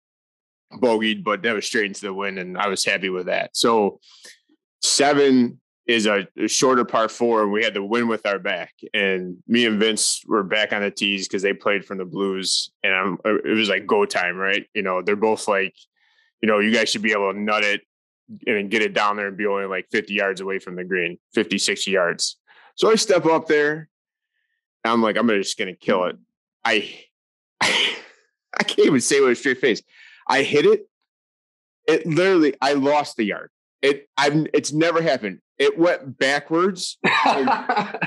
[0.82, 3.56] bogeyed, but that was straight into the wind, and I was happy with that.
[3.56, 4.00] So
[4.82, 8.74] seven is a, shorter par four, and we had the win with our back.
[8.94, 12.72] And me and Vince were back on the tees because they played from the Blues,
[12.84, 14.66] and I'm, uh, it was like go time, right?
[14.74, 15.76] You know, they're both like,
[16.42, 17.82] you know, you guys should be able to nut it
[18.48, 21.18] and get it down there and be only like 50 yards away from the green,
[21.34, 22.38] 50, 60 yards.
[22.76, 23.90] So I step up there.
[24.86, 26.18] I'm like, I'm just gonna kill it.
[26.66, 26.90] I
[27.62, 29.82] I can't even say it with a straight face.
[30.28, 30.88] I hit it.
[31.88, 33.50] It literally, I lost the yard.
[33.82, 35.40] It I've it's never happened.
[35.58, 37.50] It went backwards and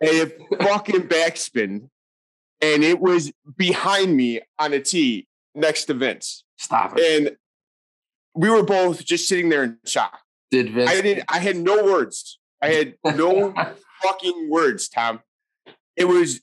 [0.00, 1.88] it fucking backspin.
[2.60, 6.44] And it was behind me on a tee next to Vince.
[6.58, 7.26] Stop it.
[7.26, 7.36] And
[8.34, 10.20] we were both just sitting there in shock.
[10.50, 10.90] Did Vince?
[10.90, 12.38] I didn't I had no words.
[12.60, 13.54] I had no
[14.02, 15.20] fucking words, Tom.
[15.96, 16.40] It was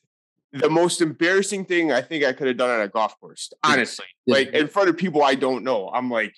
[0.54, 3.52] the most embarrassing thing I think I could have done on a golf course.
[3.64, 5.90] Honestly, Did- like in front of people I don't know.
[5.90, 6.34] I'm like,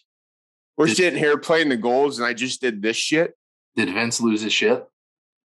[0.78, 3.36] we're Did- sitting here playing the goals, and I just did this shit.
[3.76, 4.86] Did Vince lose his shit?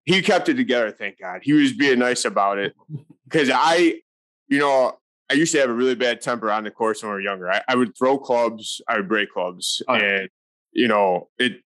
[0.05, 1.41] He kept it together, thank God.
[1.43, 2.75] He was being nice about it
[3.29, 4.01] because I,
[4.49, 4.99] you know,
[5.31, 7.51] I used to have a really bad temper on the course when we were younger.
[7.51, 10.03] I, I would throw clubs, I would break clubs, Oh, yeah.
[10.21, 10.29] and
[10.73, 11.61] you know, it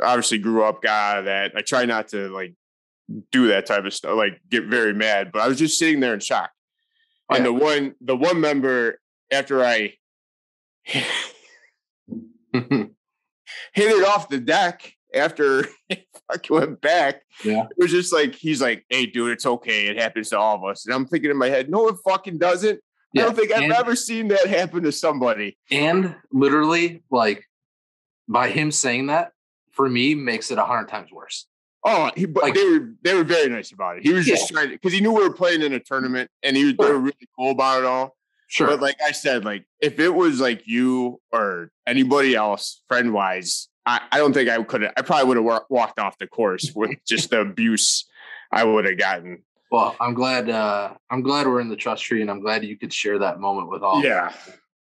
[0.00, 1.52] obviously grew up, got out of that.
[1.56, 2.54] I try not to like
[3.30, 5.30] do that type of stuff, like get very mad.
[5.32, 6.50] But I was just sitting there in shock.
[7.30, 9.94] Oh, and the one, the one member after I
[10.84, 11.04] hit
[13.74, 16.06] it off the deck after it
[16.50, 17.64] went back, Yeah.
[17.64, 19.86] it was just like he's like, "Hey, dude, it's okay.
[19.86, 22.38] It happens to all of us." And I'm thinking in my head, "No, it fucking
[22.38, 22.80] doesn't."
[23.16, 25.56] I don't think I've and, ever seen that happen to somebody.
[25.70, 27.42] and literally, like,
[28.28, 29.32] by him saying that,
[29.72, 31.46] for me, makes it a hundred times worse.
[31.84, 34.02] Oh, he, but Like- they were they were very nice about it.
[34.02, 36.56] He was just trying to because he knew we were playing in a tournament, and
[36.56, 38.16] he was they were really cool about it all.
[38.48, 38.66] Sure.
[38.66, 43.68] But like I said, like if it was like you or anybody else, friend wise,
[43.86, 44.82] I, I don't think I could.
[44.82, 48.06] Have I probably would have wa- walked off the course with just the abuse
[48.50, 49.44] I would have gotten.
[49.70, 50.48] well, I'm glad.
[50.50, 53.38] uh I'm glad we're in the trust tree, and I'm glad you could share that
[53.38, 54.02] moment with all.
[54.02, 54.32] Yeah,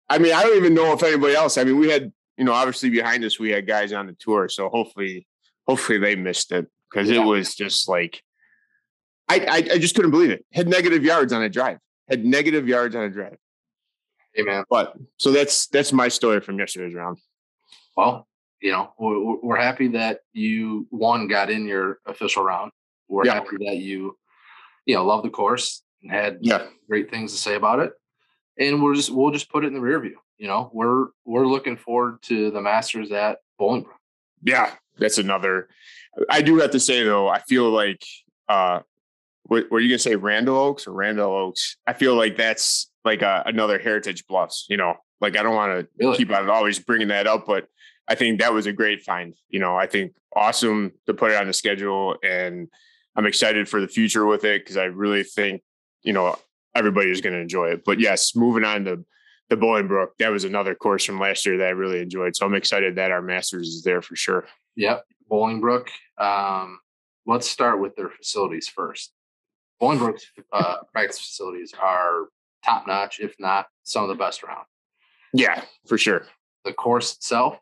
[0.08, 1.58] I mean, I don't even know if anybody else.
[1.58, 4.48] I mean, we had you know obviously behind us we had guys on the tour,
[4.48, 5.26] so hopefully,
[5.66, 7.22] hopefully they missed it because Yeah.
[7.22, 8.22] it was just like
[9.28, 10.44] I, I I just couldn't believe it.
[10.52, 11.78] Had negative yards on a drive.
[12.08, 13.36] Had negative yards on a drive.
[14.32, 14.64] Hey, man.
[14.70, 17.18] But so that's that's my story from yesterday's round.
[17.96, 18.28] Well,
[18.60, 22.70] you know, we're, we're happy that you one got in your official round.
[23.08, 23.34] We're Yeah.
[23.34, 24.16] happy that you,
[24.86, 26.66] you know, love the course and had Yeah.
[26.88, 27.92] great things to say about it.
[28.58, 30.18] And we're just we'll just put it in the rear view.
[30.38, 33.98] You know, we're we're looking forward to the Masters at Bolingbrook.
[34.42, 35.68] Yeah, that's another.
[36.30, 38.02] I do have to say though, I feel like
[38.48, 38.80] uh
[39.44, 41.76] what were you gonna say Randall Oaks or Randall Oaks?
[41.86, 44.94] I feel like that's like a, another Heritage Bluffs, you know.
[45.20, 46.16] Like I don't want to Really?
[46.16, 47.66] keep on always bringing that up, but
[48.08, 49.34] I think that was a great find.
[49.48, 52.68] You know, I think awesome to put it on the schedule, and
[53.14, 55.62] I'm excited for the future with it because I really think
[56.02, 56.36] you know
[56.74, 57.84] everybody is going to enjoy it.
[57.84, 59.04] But yes, moving on to
[59.48, 62.36] the Bolingbrook, that was another course from last year that I really enjoyed.
[62.36, 64.46] So I'm excited that our Masters is there for sure.
[64.74, 65.88] Yep, Bolingbrook.
[66.18, 66.78] Um,
[67.26, 69.12] let's start with their facilities first.
[69.82, 72.28] Bolingbrook's uh, practice facilities are
[72.64, 74.64] top notch, if not some of the best around.
[75.32, 76.26] Yeah, for sure.
[76.64, 77.58] the course itself,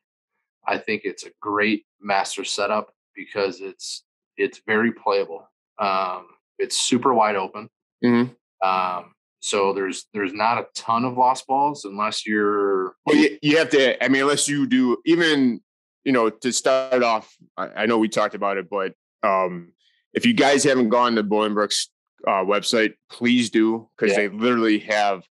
[0.66, 4.04] I think it's a great master setup because it's
[4.36, 5.48] it's very playable.
[5.78, 6.26] Um,
[6.58, 7.68] it's super wide open.
[8.04, 8.34] Mhm.
[8.62, 13.58] Um, so there's there's not a ton of lost balls unless you're Well, you, you
[13.58, 14.02] have to.
[14.02, 15.60] I mean, unless you do, even
[16.04, 17.34] you know, to start off.
[17.56, 19.72] I, I know we talked about it, but um,
[20.12, 21.88] if you guys haven't gone to Bolingbrook's
[22.26, 24.28] uh, website, please do because Yeah.
[24.28, 25.22] they literally have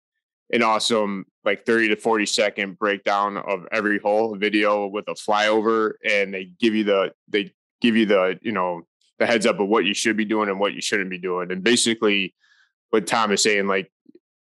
[0.52, 5.92] an awesome like 30 to 40 second breakdown of every hole video with a flyover
[6.04, 8.82] and they give you the they give you the you know
[9.18, 11.50] the heads up of what you should be doing and what you shouldn't be doing
[11.50, 12.34] and basically
[12.90, 13.90] what tom is saying like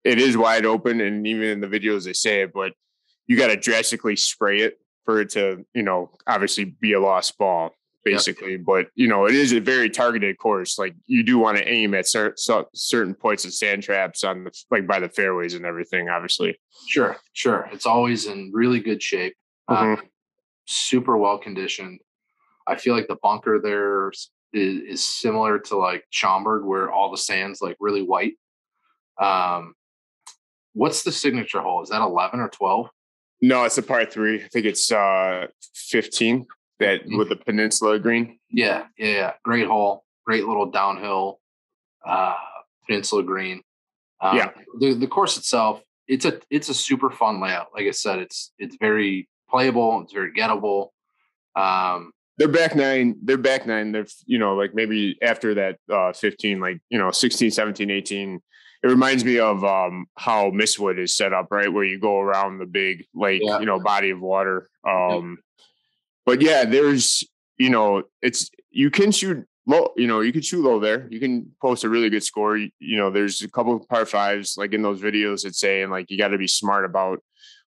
[0.06, 2.72] it is wide open and even in the videos they say it but
[3.28, 7.38] you got to drastically spray it for it to you know obviously be a lost
[7.38, 7.72] ball
[8.06, 11.68] basically but you know it is a very targeted course like you do want to
[11.68, 15.54] aim at cer- cer- certain points of sand traps on the like by the fairways
[15.54, 16.58] and everything obviously
[16.88, 17.70] sure, sure.
[17.74, 19.36] It's always in really good shape,
[19.70, 20.00] Mhm.
[20.00, 20.02] um,
[20.66, 22.00] super well conditioned.
[22.68, 27.18] I feel like the bunker there's is, is similar to like Schaumburg, where all the
[27.18, 28.36] sand's like really white.
[29.20, 29.74] Um,
[30.74, 31.84] what's the signature hole?
[31.84, 32.90] Is that eleven or twelve?
[33.41, 34.43] No, it's a par three.
[34.43, 36.45] I think it's uh 15
[36.80, 37.17] that Mhm.
[37.17, 38.39] with the peninsula green.
[38.49, 39.34] Yeah, yeah, yeah.
[39.43, 40.06] Great hole.
[40.25, 41.39] Great little downhill
[42.06, 42.36] uh,
[42.86, 43.62] peninsula green.
[44.21, 44.52] Um, Yeah.
[44.80, 47.67] The the course itself, it's a it's a super fun layout.
[47.73, 50.02] Like I said, it's it's very playable.
[50.02, 50.89] It's very gettable.
[51.56, 53.15] Um, They're back nine.
[53.21, 53.91] They're back nine.
[53.91, 58.39] They're, you know, like maybe after that uh 15, like, you know, 16, 17, 18.
[58.82, 61.72] It reminds me of um how Mistwood is set up, right?
[61.72, 63.60] Where you go around the big lake, Yeah.
[63.60, 64.70] you know, body of water.
[64.88, 65.39] Um
[66.26, 67.24] but yeah, there's
[67.58, 71.08] you know, it's you can shoot low, you know, you can shoot low there.
[71.12, 72.56] You can post a really good score.
[72.58, 75.82] You, you know, there's a couple of par fives like in those videos that say
[75.82, 77.22] and like you got to be smart about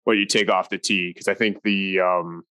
[0.06, 2.44] what you take off the tee because I think the um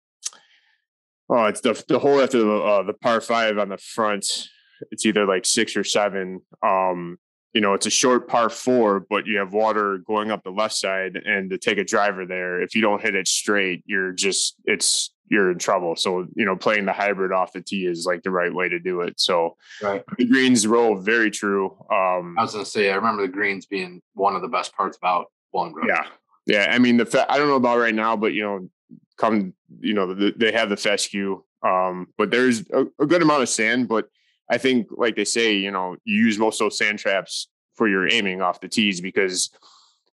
[1.29, 4.49] oh it's the the hole after the uh, the par five on the front.
[4.91, 6.41] It's either like six or seven.
[6.63, 7.19] Um,
[7.55, 10.75] you know, it's a short par four, but you have water going up the left
[10.75, 14.57] side, and to take a driver there, if you don't hit it straight, you're just
[14.65, 15.97] it's you're in trouble.
[15.97, 18.79] So you know, playing the hybrid off the tee is like the right way to
[18.79, 19.19] do it.
[19.19, 20.03] So right.
[20.19, 21.77] the greens roll very true.
[21.91, 24.97] Um, I was gonna say I remember the greens being one of the best parts
[24.97, 25.87] about Bolingbrook.
[25.87, 26.05] Yeah,
[26.47, 26.69] yeah.
[26.71, 28.69] I mean, the fe- I don't know about right now, but you know,
[29.17, 33.43] come you know, the, they have the fescue, um, but there's a, a good amount
[33.43, 33.89] of sand.
[33.89, 34.09] But
[34.51, 37.89] I think, like they say, you know, you use most of those sand traps for
[37.89, 39.51] your aiming off the tees because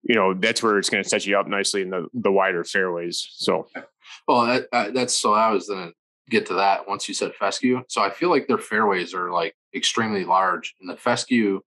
[0.04, 2.64] you know that's where it's going to set you up nicely in the the wider
[2.64, 3.26] fairways.
[3.32, 3.68] So
[4.28, 5.92] Well, that, uh, that's so I was gonna
[6.30, 7.84] get to that once you said fescue.
[7.88, 11.62] So I feel like their fairways are like extremely large, and the fescue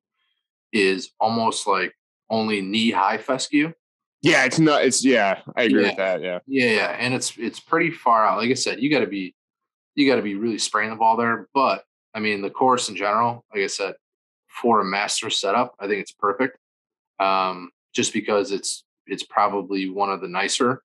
[0.73, 1.95] is almost like
[2.29, 3.73] only knee high fescue.
[4.23, 4.85] yeah, it's not.
[4.85, 5.89] It's yeah, I agree Yeah.
[5.89, 6.23] with that.
[6.23, 8.39] Yeah, Yeah, yeah, and it's it's pretty far out.
[8.39, 9.35] Like I said, you got to be
[9.95, 11.49] you got to be really spraying the ball there.
[11.55, 11.85] But
[12.17, 13.95] I mean, the course in general, like I said,
[14.49, 16.57] for a master setup, I think it's perfect.
[17.21, 20.83] Um, just because it's it's probably one of the nicer,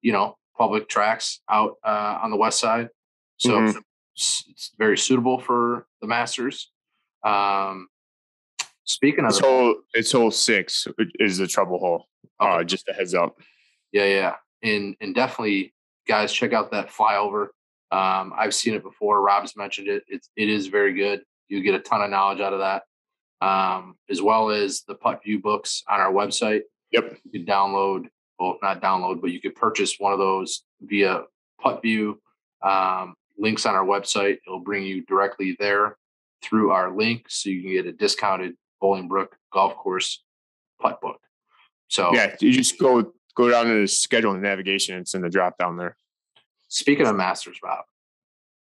[0.00, 2.88] you know, public tracks out uh, on the west side.
[3.36, 3.82] So Mhm.
[4.14, 6.70] it's, it's very suitable for the masters.
[7.24, 7.88] Um,
[8.84, 10.86] speaking of it's hole it's hole six
[11.18, 12.06] is the trouble hole.
[12.38, 13.40] Uh, just a heads up.
[13.90, 14.36] Yeah, yeah.
[14.62, 15.74] And and definitely
[16.06, 17.48] guys check out that flyover.
[17.90, 19.22] Um, I've seen it before.
[19.22, 20.04] Rob's mentioned it.
[20.08, 21.22] It's it is very good.
[21.48, 22.82] You get a ton of knowledge out of that.
[23.40, 26.62] Um, as well as the putt view books on our website.
[26.90, 27.18] Yep.
[27.24, 28.06] You could download,
[28.38, 31.22] well, not download, but you could purchase one of those via
[31.60, 32.20] putt view.
[32.62, 34.38] Um, links on our website.
[34.46, 35.96] It'll bring you directly there
[36.42, 40.22] through our link so you can get a discounted Bolingbrook golf course
[40.80, 41.20] putt book.
[41.88, 44.96] So Yeah, you just go go down to the schedule and navigation.
[44.96, 45.96] And it's in the drop down there.
[46.68, 47.84] Speaking of Masters, Rob.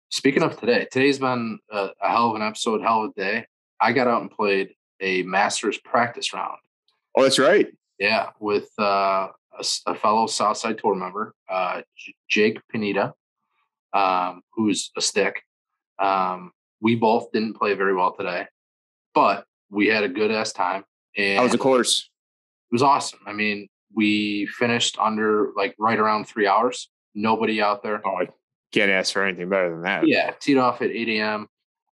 [0.09, 3.45] Speaking of today, today's been a, a hell of an episode, hell of a day.
[3.79, 4.69] I got out and played
[5.01, 6.57] a Masters practice round.
[7.15, 7.67] Oh, that's right.
[7.99, 13.13] Yeah, with uh, a, a fellow Southside Tour member, uh, J- Jake Pineda,
[13.93, 15.43] um, who's a stick.
[15.99, 18.47] Um, we both didn't play very well today,
[19.13, 20.85] but we had a good ass time.
[21.17, 22.09] And How was the course?
[22.71, 23.19] it was awesome.
[23.27, 26.89] I mean, we finished under like right around three hours.
[27.15, 28.01] Nobody out there.
[28.05, 28.27] Oh, I
[28.71, 30.07] can't ask for anything better than that.
[30.07, 31.47] Yeah, teed off at 8 a.m.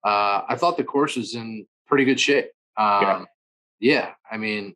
[0.03, 2.45] Uh, I thought the course was in pretty good shape.
[2.77, 3.25] Um, Yeah.
[3.79, 4.09] yeah.
[4.31, 4.75] I mean,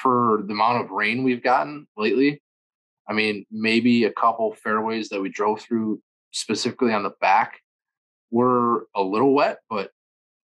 [0.00, 2.42] for the amount of rain we've gotten lately,
[3.08, 6.00] I mean, maybe a couple fairways that we drove through
[6.32, 7.58] specifically on the back
[8.30, 9.90] were a little wet, but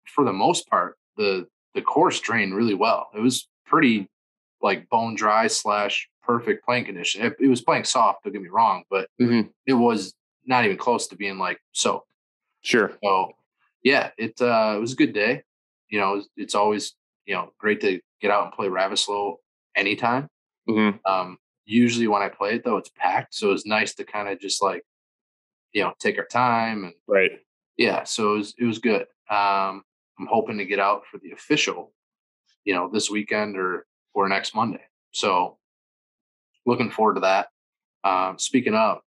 [0.05, 3.09] for the most part, the the course drained really well.
[3.15, 4.07] It was pretty
[4.61, 7.25] like bone dry slash perfect playing condition.
[7.25, 9.51] It, it was playing soft, don't get me wrong, but Mhm.
[9.65, 10.13] it was
[10.45, 12.09] not even close to being like soaked.
[12.61, 12.97] Sure.
[13.03, 13.33] So
[13.83, 15.43] yeah, it uh, it was a good day.
[15.89, 16.93] You know, it's, always
[17.25, 19.37] you know great to get out and play Ravisloe
[19.75, 20.27] anytime.
[20.67, 24.29] hmm Um, usually when I play it though, it's packed, so it's nice to kind
[24.29, 24.83] of just like
[25.73, 27.31] you know take our time and Right.
[27.77, 29.03] yeah, so it was it was good.
[29.29, 29.83] Um,
[30.19, 31.91] I'm hoping to get out for the official,
[32.65, 34.83] you know, this weekend or or next Monday.
[35.11, 35.57] So
[36.65, 37.47] looking forward to that.
[38.03, 39.03] Um, speaking up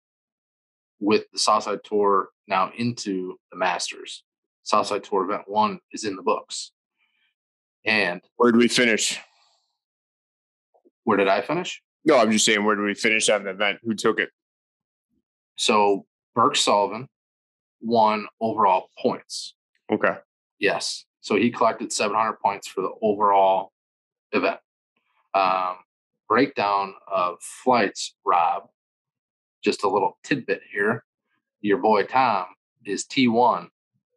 [1.00, 4.24] with the Southside Tour now into the Masters,
[4.64, 6.72] Southside Tour Event One is in the books.
[7.86, 9.20] And Where did we finish?
[11.06, 11.82] where did I finish?
[12.06, 13.80] No, I'm just saying, where did we finish on the event?
[13.84, 14.30] Who took it?
[15.58, 17.08] So Burke Sullivan
[17.82, 19.54] won overall points.
[19.92, 20.16] Okay.
[20.60, 21.04] Yes.
[21.20, 23.74] So he collected 700 points for the overall
[24.32, 24.60] event.
[25.34, 25.76] Um,
[26.34, 28.64] breakdown of flights, Rob.
[29.64, 31.04] Just a little tidbit here.
[31.62, 32.48] Your boy Tom
[32.86, 33.68] is T1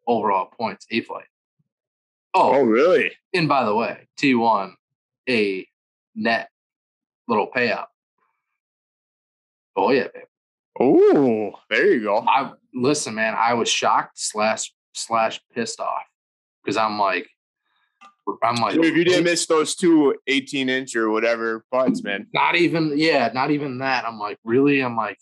[0.06, 1.26] overall points, A flight.
[2.32, 3.12] Oh, Oh, really?
[3.34, 4.76] and by the way, T one
[5.28, 5.66] a
[6.14, 6.48] net
[7.28, 7.88] little payout.
[9.76, 10.24] Oh yeah, babe.
[10.80, 12.24] Oh, there you go.
[12.26, 13.34] I listen, man.
[13.36, 16.04] I was shocked slash slash pissed off
[16.64, 17.28] because I'm like,
[18.42, 22.26] I'm like, So if you didn't miss those two 18 inch or whatever putts, man.
[22.32, 24.04] not even yeah, not even that.
[24.04, 24.80] I'm like, really?
[24.80, 25.18] I'm like,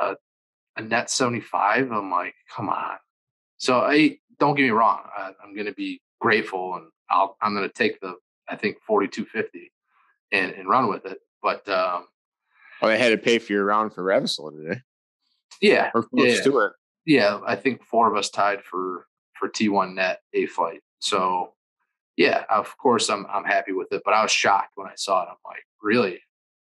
[0.00, 0.14] uh,
[0.76, 1.90] a net 75.
[1.90, 2.96] I'm like, come on.
[3.58, 5.00] So I don't get me wrong.
[5.16, 8.14] I, I'm going to be grateful and I'll I'm going to take the
[8.48, 9.72] I think 4250
[10.32, 11.18] and and run with it.
[11.42, 12.06] But um,
[12.82, 14.80] Oh, they had to pay for your round for Ravisloe today.
[15.60, 16.34] yeah, Or Yeah.
[16.44, 16.72] it.
[17.06, 19.06] yeah, I think four of us tied for
[19.38, 20.82] for T1 net A flight.
[20.98, 21.54] So
[22.16, 24.02] yeah, of course I'm I'm happy with it.
[24.04, 25.28] But I was shocked when I saw it.
[25.30, 26.20] I'm like, really?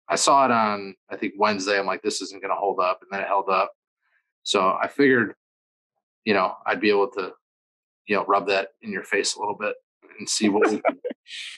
[0.07, 1.79] I saw it on I think Wednesday.
[1.79, 3.71] I'm like, this isn't going to hold up, and then it held up.
[4.43, 5.35] So I figured,
[6.25, 7.31] you know, I'd be able to,
[8.07, 9.75] you know, rub that in your face a little bit
[10.19, 10.69] and see what.
[10.69, 10.97] we can.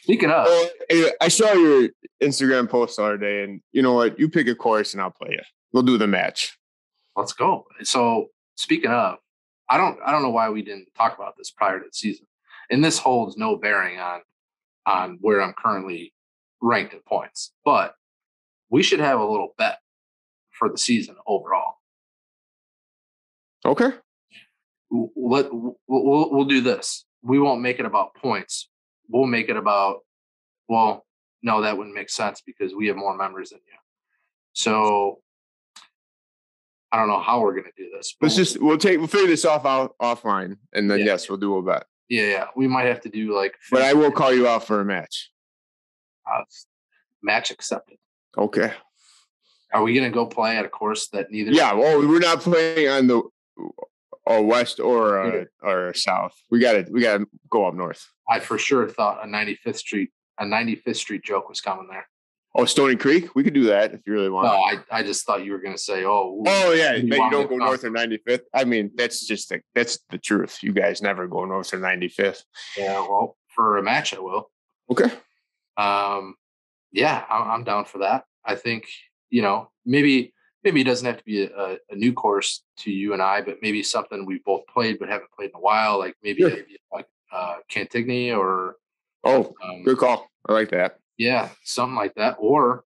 [0.04, 1.90] Speaking of, Well, I saw your
[2.22, 4.20] Instagram post the other day, and you know what?
[4.20, 5.40] You pick a course and I'll play you.
[5.72, 6.56] We'll do the match.
[7.16, 7.66] let's go.
[7.84, 9.18] So speaking of,
[9.70, 12.28] I don't I don't know why we didn't talk about this prior to the season,
[12.70, 14.22] and this holds no bearing on
[14.86, 16.14] on where I'm currently
[16.62, 17.96] ranked in points, but
[18.70, 19.80] we should have a little bet
[20.52, 21.76] for the season overall.
[23.66, 23.92] Okay.
[24.92, 27.06] Let we'll, we'll, we'll do this.
[27.22, 28.70] We won't make it about points.
[29.10, 30.00] We'll make it about
[30.68, 31.06] well,
[31.42, 33.78] no, that wouldn't make sense because we have more members than you.
[34.54, 35.20] So
[36.92, 38.16] I don't know how we're gonna do this.
[38.20, 41.06] but Let's just we'll take we'll figure this off out offline, and then Yeah.
[41.06, 41.86] yes, we'll do a bet.
[42.10, 42.46] Yeah, yeah.
[42.56, 45.32] We might have to do like But I will call you out for a match.
[46.32, 46.44] uh,
[47.22, 47.98] match accepted.
[48.38, 48.72] Okay.
[49.74, 51.52] Are we gonna go play at a course that neither?
[51.52, 51.74] Yeah.
[51.74, 53.22] Well, we're not playing on the
[54.26, 56.34] or west or uh, or south.
[56.52, 58.08] We got to we got to go up north.
[58.30, 62.08] I for sure thought a 95th Street a 95th Street joke was coming there.
[62.56, 63.34] Oh, Stony Creek.
[63.36, 64.46] We could do that if you really want.
[64.48, 67.32] No, I, I just thought you were gonna say, oh, Oh yeah, You you don't
[67.32, 68.42] go go north of 95th.
[68.54, 70.60] I mean, that's just the, that's the truth.
[70.62, 72.44] You guys never go north of 95th.
[72.78, 73.00] yeah.
[73.00, 74.52] Well, for a match, I will.
[74.92, 75.12] Okay.
[75.78, 76.36] Um,
[76.92, 78.26] yeah, I'm, I'm down for that.
[78.46, 78.86] I think
[79.30, 80.34] you know maybe
[80.64, 83.58] maybe it doesn't have to be a, a new course to you and I, but
[83.62, 86.52] maybe something we've both played but haven't played in a while, like maybe Sure.
[86.92, 88.76] like uh, Cantigny or
[89.24, 90.28] Oh, um, good call.
[90.48, 91.00] I like that.
[91.18, 92.38] Yeah, something like that.
[92.40, 92.84] Or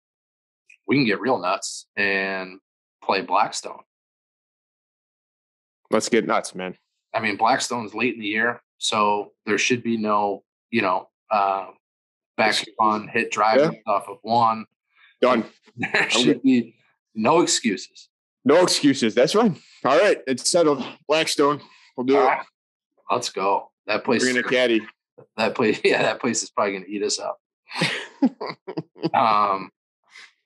[0.87, 2.59] we can get real nuts and
[3.03, 3.81] play Blackstone.
[5.91, 6.77] Let's get nuts, man.
[7.15, 11.67] I mean, Blackstone's late in the year, so there should be no, you know, uh,
[12.37, 14.67] back on hit drive off of one.
[15.21, 15.45] Done.
[15.77, 16.77] There should be
[17.17, 18.09] no excuses.
[18.45, 19.13] No excuses.
[19.13, 19.53] That's right.
[19.85, 20.87] All right, it's settled.
[21.09, 21.61] Blackstone.
[21.97, 22.27] We'll do All it.
[22.27, 22.47] right,
[23.11, 23.73] let's go.
[23.89, 24.87] That place, Bring in a caddy.
[25.37, 27.41] that place, yeah, that place is probably going to eat us up.
[29.13, 29.71] Um,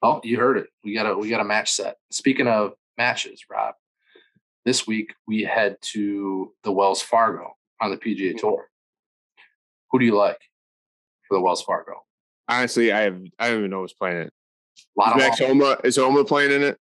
[0.03, 0.67] oh, you heard it.
[0.85, 1.97] We got a we got a match set.
[2.11, 3.75] Speaking of matches, Rob,
[4.65, 8.69] this week we head to the Wells Fargo on the PGA Tour.
[9.91, 10.41] Who do you like
[11.27, 12.05] for the Wells Fargo?
[12.49, 14.33] Honestly, I have I don't even know who's playing it.
[14.97, 16.79] A lot Is of Max Homa is Homa playing in it?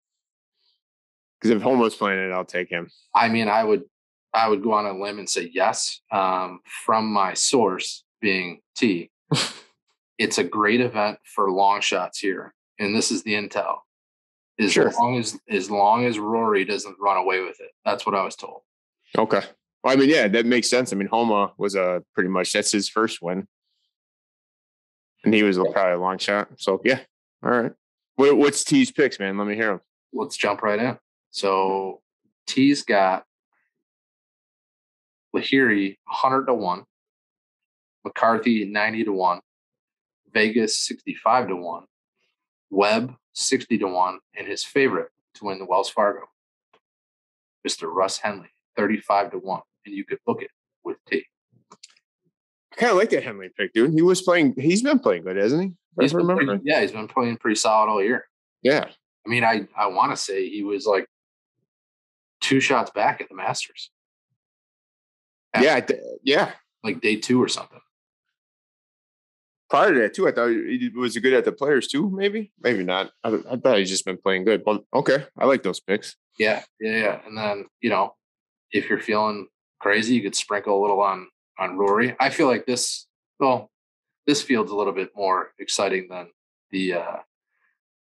[1.40, 2.90] Because if Homa's playing it, I'll take him.
[3.14, 3.84] I mean, I would
[4.32, 6.00] I would go on a limb and say yes.
[6.12, 9.10] Um, from my source being T,
[10.20, 13.78] it's a great event for long shots here, and this is the intel.
[14.60, 14.92] As Sure.
[14.92, 18.36] long as as long as Rory doesn't run away with it, that's what I was
[18.36, 18.60] told.
[19.16, 19.40] Okay.
[19.82, 20.92] Well, I mean, yeah, that makes sense.
[20.92, 23.48] I mean, Homa was a pretty much that's his first win,
[25.24, 26.48] and he was probably a long shot.
[26.58, 27.00] So yeah,
[27.42, 27.72] all right.
[28.16, 29.38] What, what's T's picks, man?
[29.38, 29.80] Let me hear them.
[30.12, 30.98] let's jump right in.
[31.30, 32.02] So
[32.46, 33.24] T's got
[35.34, 36.84] Lahiri 100 to 1,
[38.04, 39.40] McCarthy 90 to 1,
[40.32, 41.84] Vegas 65 to 1,
[42.70, 46.22] Webb 60 to 1, and his favorite to win the Wells Fargo,
[47.66, 47.92] Mr.
[47.92, 49.60] Russ Henley 35 to 1.
[49.86, 50.50] And you could book it
[50.84, 51.24] with T.
[52.72, 53.92] I kind of like that Henley pick, dude.
[53.92, 54.54] He was playing.
[54.56, 55.72] He's been playing good, hasn't he?
[56.00, 56.44] He's been remember.
[56.46, 58.26] pretty- yeah, he's been playing pretty solid all year.
[58.62, 58.86] Yeah.
[59.26, 61.06] I mean, I, I want to say he was like
[62.40, 63.90] two shots back at the Masters,
[65.60, 65.80] Yeah.
[65.80, 66.52] Th- yeah.
[66.84, 67.80] like day two or something.
[69.70, 72.10] Prior to that, too, I thought he was good at the players, too.
[72.10, 73.12] Maybe, maybe not.
[73.22, 74.64] I, I thought he's just been playing good.
[74.64, 76.16] But okay, I like those picks.
[76.38, 77.20] Yeah, yeah, yeah.
[77.24, 78.14] And then you know,
[78.72, 79.46] if you're feeling
[79.78, 82.16] crazy, you could sprinkle a little on on Rory.
[82.18, 83.06] I feel like this.
[83.38, 83.70] Well,
[84.26, 86.28] this field's a little bit more exciting than
[86.70, 87.16] the uh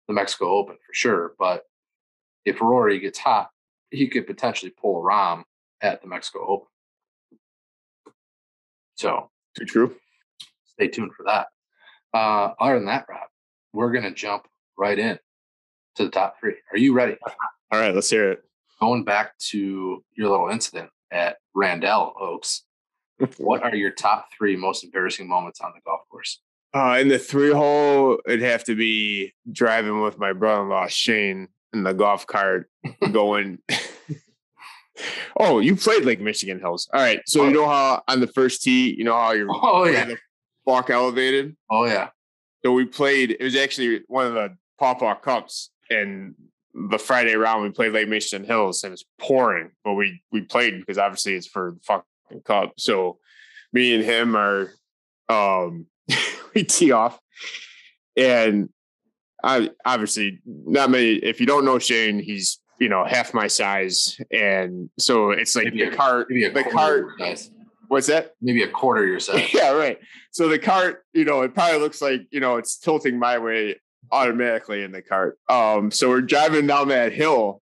[0.06, 1.34] the Mexico Open for sure.
[1.38, 1.64] But
[2.44, 3.50] if Rory gets hot,
[3.90, 5.42] he could potentially pull a Rahm
[5.82, 6.68] at the Mexico Open.
[8.96, 9.96] So True, true.
[10.64, 11.48] Stay tuned for that.
[12.18, 13.28] Uh, other than that, Rob,
[13.72, 15.20] we're gonna jump right in
[15.94, 16.54] to the top three.
[16.72, 17.16] Are you ready?
[17.70, 18.42] All right, let's hear it.
[18.80, 22.64] Going back to your little incident at Randall Oaks,
[23.36, 26.40] what are your top three most embarrassing moments on the golf course?
[26.74, 31.84] Uh, in the three hole, it'd have to be driving with my brother-in-law Shane in
[31.84, 32.68] the golf cart,
[33.12, 33.58] going.
[35.38, 36.88] oh, you played Lake Michigan Hills.
[36.92, 39.84] All right, so you know how on the first tee, you know how you're Oh
[39.84, 40.14] yeah,
[40.68, 41.56] walk elevated.
[41.70, 42.10] oh yeah.
[42.64, 43.30] So we played.
[43.32, 46.34] It was actually one of the Pawpaw Cups, and
[46.74, 50.78] the Friday round we played Lake Michigan Hills, and it's pouring, but we we played
[50.78, 52.74] because obviously it's for the fucking cup.
[52.76, 53.18] So
[53.72, 54.72] me and him are
[55.28, 55.86] um
[56.54, 57.18] we tee off,
[58.16, 58.68] and
[59.42, 61.12] I obviously not many.
[61.14, 65.72] If you don't know Shane, he's you know half my size, and so it's like
[65.72, 66.28] the cart.
[66.28, 67.06] The cart.
[67.88, 68.34] What's that?
[68.40, 69.48] Maybe a quarter your size.
[69.54, 69.98] yeah, right.
[70.30, 73.80] So the cart, you know, it probably looks like, you know, it's tilting my way
[74.12, 75.38] automatically in the cart.
[75.48, 77.62] Um, so we're driving down that hill,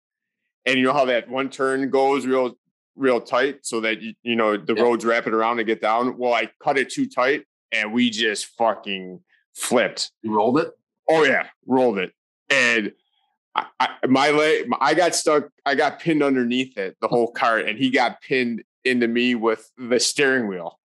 [0.66, 2.58] and you know how that one turn goes real,
[2.96, 4.84] real tight, so that you, you know the Yeah.
[4.84, 6.18] road's wrapping around to get down.
[6.18, 9.22] Well, I cut it too tight, and we just fucking
[9.56, 10.12] flipped.
[10.22, 10.72] You rolled it.
[11.10, 12.14] Oh yeah, rolled it,
[12.50, 12.92] and
[13.56, 15.50] I, I, my leg, I got stuck.
[15.66, 19.70] I got pinned underneath it, the whole cart, and he got pinned into me with
[19.78, 20.80] the steering wheel.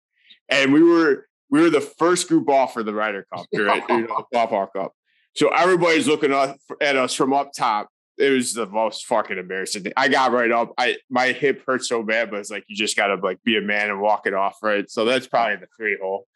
[0.49, 3.83] And we were we were the first group off for the Ryder Cup, right?
[3.89, 4.93] you know, the Pawpaw Cup.
[5.35, 7.89] So everybody's looking up at us from up top.
[8.17, 9.93] It was the most fucking embarrassing thing.
[9.97, 10.73] I got right up.
[10.77, 13.61] I my hip hurt so bad, but it's like you just gotta like be a
[13.61, 14.89] man and walk it off, right?
[14.89, 16.27] So that's probably the three hole.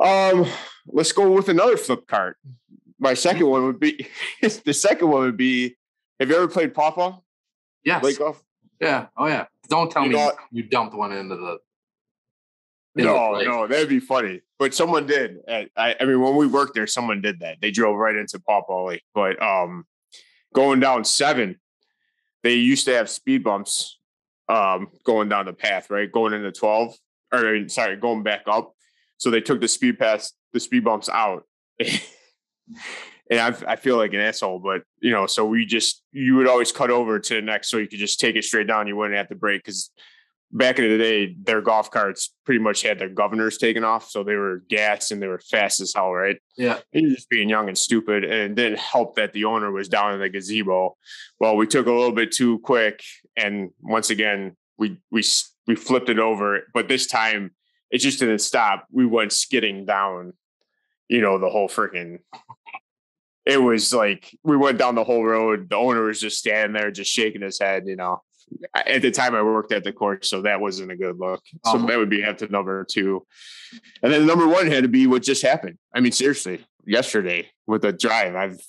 [0.00, 0.46] Um,
[0.86, 2.36] let's go with another flip cart.
[2.98, 4.06] My second one would be
[4.42, 5.76] the second one would be.
[6.20, 7.18] Have you ever played Pawpaw?
[7.84, 8.02] Yes.
[8.02, 8.42] Lake golf?
[8.80, 9.06] Yeah.
[9.16, 9.46] Oh yeah.
[9.68, 11.58] Don't tell You me know- you dumped one into the.
[12.96, 14.40] into No, no, that'd be funny.
[14.58, 15.36] But someone did.
[15.48, 15.68] I,
[16.00, 17.58] I mean, when we worked there, someone did that.
[17.60, 19.04] They drove right into Pawpaw Lake.
[19.14, 19.86] But um,
[20.52, 21.60] going down seven,
[22.42, 23.98] they used to have speed bumps
[24.48, 26.10] um going down the path, right?
[26.10, 26.94] Going into 12,
[27.34, 28.72] or sorry, going back up.
[29.18, 31.44] So they took the speed pass, the speed bumps out.
[33.30, 36.48] and I, I feel like an asshole, but you know, so we just you would
[36.48, 38.86] always cut over to the next, so you could just take it straight down.
[38.86, 39.90] You wouldn't have to break because
[40.50, 44.22] back in the day, their golf carts pretty much had their governors taken off, so
[44.22, 46.38] they were gas and they were fast as hell, right?
[46.56, 46.78] Yeah.
[46.92, 50.14] And just being young and stupid, and it didn't help that the owner was down
[50.14, 50.96] in the gazebo.
[51.38, 53.02] Well, we took a little bit too quick,
[53.36, 55.22] and once again, we we
[55.66, 57.52] we flipped it over, but this time
[57.90, 58.86] it just didn't stop.
[58.90, 60.34] We went skidding down,
[61.08, 62.18] you know, the whole freaking.
[63.48, 65.70] It was like we went down the whole road.
[65.70, 68.22] The owner was just standing there, just shaking his head, you know
[68.74, 71.42] at the time I worked at the course, so that wasn't a good look.
[71.66, 73.26] So Um, that would be to number two,
[74.02, 75.78] and then number one had to be what just happened.
[75.94, 78.60] I mean, seriously, yesterday with the drive, I've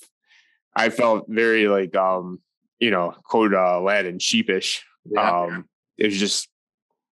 [0.74, 2.40] I felt very like um
[2.78, 4.84] you know quote uh, Aladdin sheepish.
[5.04, 5.42] Yeah.
[5.42, 5.68] Um,
[5.98, 6.48] it was just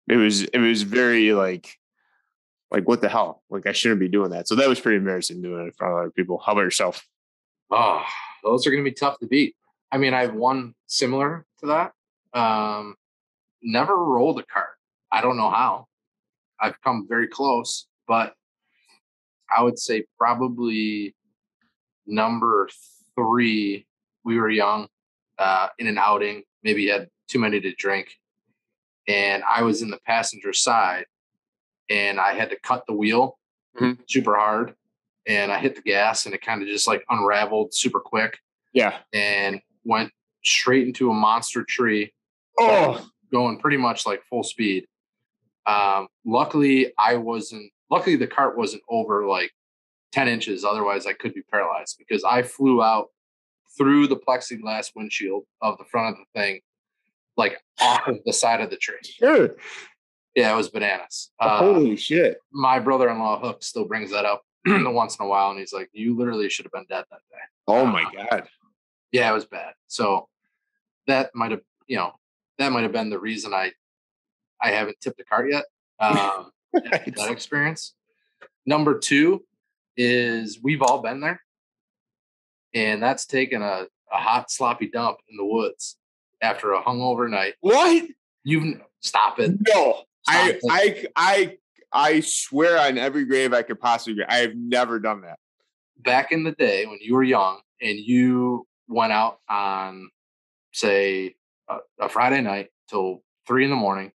[0.08, 1.76] it was it was very like
[2.72, 4.48] like what the hell like I shouldn't be doing that.
[4.48, 6.42] So that was pretty embarrassing doing it in front of other people.
[6.44, 7.06] How about yourself?
[7.76, 8.04] Oh,
[8.44, 9.56] those are going to be tough to beat.
[9.92, 11.94] I mean, I have one similar to that.
[12.40, 12.96] Um,
[13.64, 14.76] never rolled a cart.
[15.12, 15.88] I don't know how.
[16.60, 18.36] I've come very close, but
[19.56, 21.16] I would say probably
[22.06, 22.70] number
[23.16, 23.88] three.
[24.24, 24.88] We were young,
[25.40, 28.16] uh, in an outing, maybe had too many to drink,
[29.08, 31.06] and I was in the passenger side,
[31.90, 33.38] and I had to cut the wheel
[33.76, 33.98] Mhm.
[34.08, 34.76] super hard,
[35.28, 38.38] and I hit the gas, and it kind of just like unraveled super quick
[38.74, 38.98] Yeah.
[39.14, 40.12] and went
[40.44, 42.14] straight into a monster tree
[42.60, 44.86] Oh, going pretty much like full speed.
[45.66, 47.72] Um, luckily, I wasn't.
[47.90, 49.52] Luckily, the cart wasn't over like
[50.12, 50.64] ten inches.
[50.64, 53.08] Otherwise, I could be paralyzed because I flew out
[53.78, 56.60] through the plexiglass windshield of the front of the thing,
[57.38, 58.98] like off of the side of the tree.
[59.02, 59.56] sure.
[60.36, 61.32] Yeah, it was bananas.
[61.40, 62.38] Uh, Holy shit.
[62.52, 64.44] my brother-in-law Hook still brings that up
[64.94, 67.38] once in a while, and he's like, "You literally should have been dead that day."
[67.68, 68.48] Oh my god.
[69.12, 69.74] yeah, it was bad.
[69.88, 70.28] So
[71.08, 72.14] that might have, you know,
[72.58, 73.72] that might have been the reason I,
[74.62, 75.66] I haven't tipped a cart yet.
[76.00, 77.94] Um, that experience.
[78.66, 79.44] Number two
[79.98, 81.42] is we've all been there,
[82.74, 85.98] and that's taken a, a hot sloppy dump in the woods
[86.42, 87.56] after a hungover night.
[87.62, 88.06] What?
[88.44, 89.54] You stop it.
[89.74, 91.58] No, I, Stop I, I,
[91.94, 94.16] I swear on every grave I could possibly.
[94.16, 95.38] Get, I have never done that.
[96.00, 100.10] Back in the day when you were young and you went out on,
[100.74, 101.36] say,
[101.70, 104.12] a, a Friday night till three in the morning,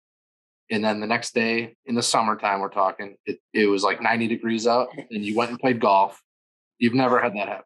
[0.70, 4.28] and then the next day in the summertime, we're talking, it, it was like 90
[4.28, 6.22] degrees out, and you went and played golf.
[6.80, 7.64] You've never had that happen.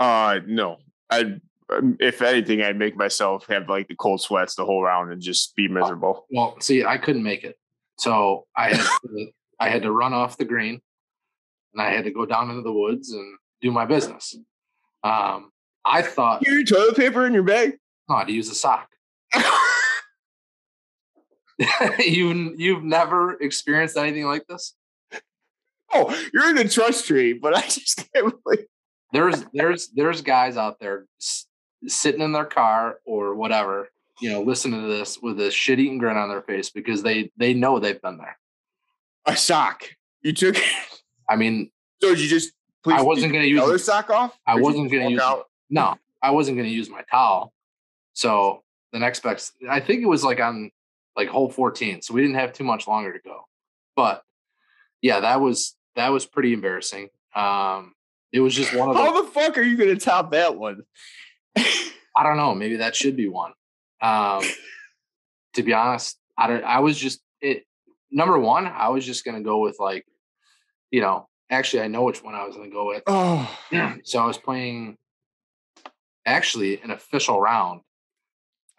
[0.00, 0.78] Uh, no.
[1.10, 1.36] I,
[1.70, 5.22] um, if anything, I'd make myself have like the cold sweats the whole round and
[5.22, 6.26] just be miserable.
[6.30, 7.56] Well, see, I couldn't make it,
[7.98, 9.26] so I had to,
[9.60, 10.80] I had to run off the green,
[11.72, 14.34] and I had to go down into the woods and do my business.
[15.04, 15.50] Um,
[15.84, 17.72] I thought Your toilet paper in your bag?
[18.08, 18.88] no, I had to use a sock.
[21.98, 24.74] you you've never experienced anything like this?
[25.94, 28.64] oh, you're in the trust tree, but I just can't believe.
[29.12, 31.46] There's there's there's guys out there s-
[31.86, 33.88] sitting in their car or whatever,
[34.22, 37.30] you know, listening to this with a shit eating grin on their face because they
[37.36, 38.38] they know they've been there.
[39.26, 39.84] A sock.
[40.22, 40.56] You took.
[41.28, 41.70] I mean,
[42.00, 42.52] So did you just?
[42.82, 43.80] Please, I wasn't gonna use the other it.
[43.80, 44.38] sock off.
[44.46, 45.46] I Or did you wasn't gonna use out?
[45.70, 47.52] no, I wasn't going to use my towel.
[48.12, 48.62] So
[48.92, 50.70] the next best, I think it was like on
[51.16, 52.02] like hole 14.
[52.02, 53.42] So we didn't have too much longer to go.
[53.96, 54.22] But
[55.00, 57.08] yeah, that was that was pretty embarrassing.
[57.34, 57.94] Um,
[58.32, 60.82] it was just one of the, How the fuck are you gonna top that one?
[61.56, 63.52] I don't know, maybe that should be one.
[64.02, 64.42] Um,
[65.54, 67.64] to be honest, I don't, I was just it.
[68.10, 70.04] Number one, I was just to go with like,
[70.90, 73.02] you know, actually, I know which one I was to go with.
[73.06, 73.58] oh,
[74.04, 74.98] so I was playing
[76.26, 77.80] actually an official round,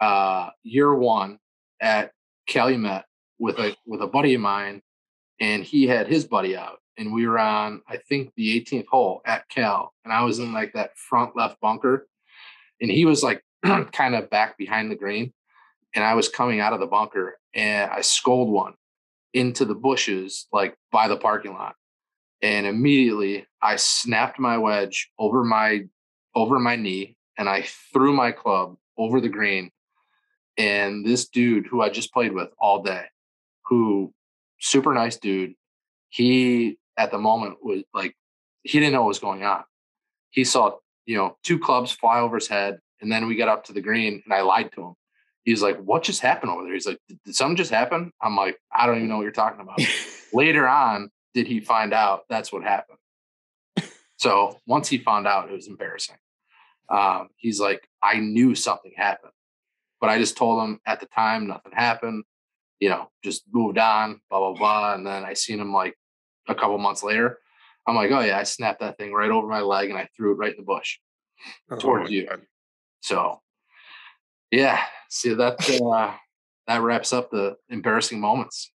[0.00, 1.38] uh, year one
[1.80, 2.12] at
[2.46, 3.04] Calumet
[3.38, 4.82] with a with a buddy of mine,
[5.40, 9.22] and he had his buddy out, and we were on I think the 18th hole
[9.24, 12.06] at Cal, and I was in like that front left bunker,
[12.80, 13.42] and he was like
[13.92, 15.32] kind of back behind the green,
[15.94, 18.74] and I was coming out of the bunker, and I scold one
[19.32, 21.74] into the bushes like by the parking lot
[22.44, 25.84] and immediately I snapped my wedge over my
[26.34, 29.70] over my knee and I threw my club over the green.
[30.58, 33.04] And this dude who I just played with all day,
[33.64, 34.12] who
[34.60, 35.54] super nice dude,
[36.10, 38.14] he at the moment was like
[38.62, 39.64] he didn't know what was going on.
[40.30, 43.64] He saw, you know, two clubs fly over his head, and then we got up
[43.64, 44.94] to the green and I lied to him.
[45.44, 46.74] He's like, What just happened over there?
[46.74, 48.12] He's like, Did something just happen?
[48.20, 49.80] I'm like, I don't even know what you're talking about
[50.34, 52.98] later on did he find out that's what happened
[54.16, 56.16] so once he found out it was embarrassing
[56.90, 59.32] um, he's like i knew something happened
[60.00, 62.24] but i just told him at the time nothing happened
[62.80, 65.94] you know just moved on blah blah blah and then i seen him like
[66.48, 67.38] a couple months later
[67.86, 70.32] i'm like oh yeah i snapped that thing right over my leg and i threw
[70.32, 70.98] it right in the bush
[71.78, 72.28] towards you.
[73.04, 73.38] So
[74.50, 74.80] yeah
[75.10, 76.14] see that uh,
[76.66, 78.72] that wraps up the embarrassing moments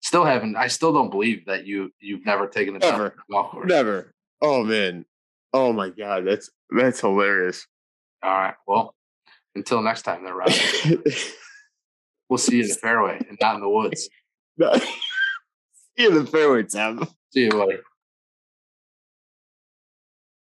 [0.00, 3.14] still haven't i still don't believe that you you've never taken a Never.
[3.30, 4.12] golf course Never.
[4.40, 5.04] Oh man.
[5.52, 7.66] Oh my god, that's that's hilarious.
[8.22, 8.94] all right well
[9.54, 10.48] until next time then Rob,
[12.28, 14.08] we'll see you in the fairway and not in the woods
[14.60, 17.04] See you in the fairway, Tim.
[17.30, 17.76] see you buddy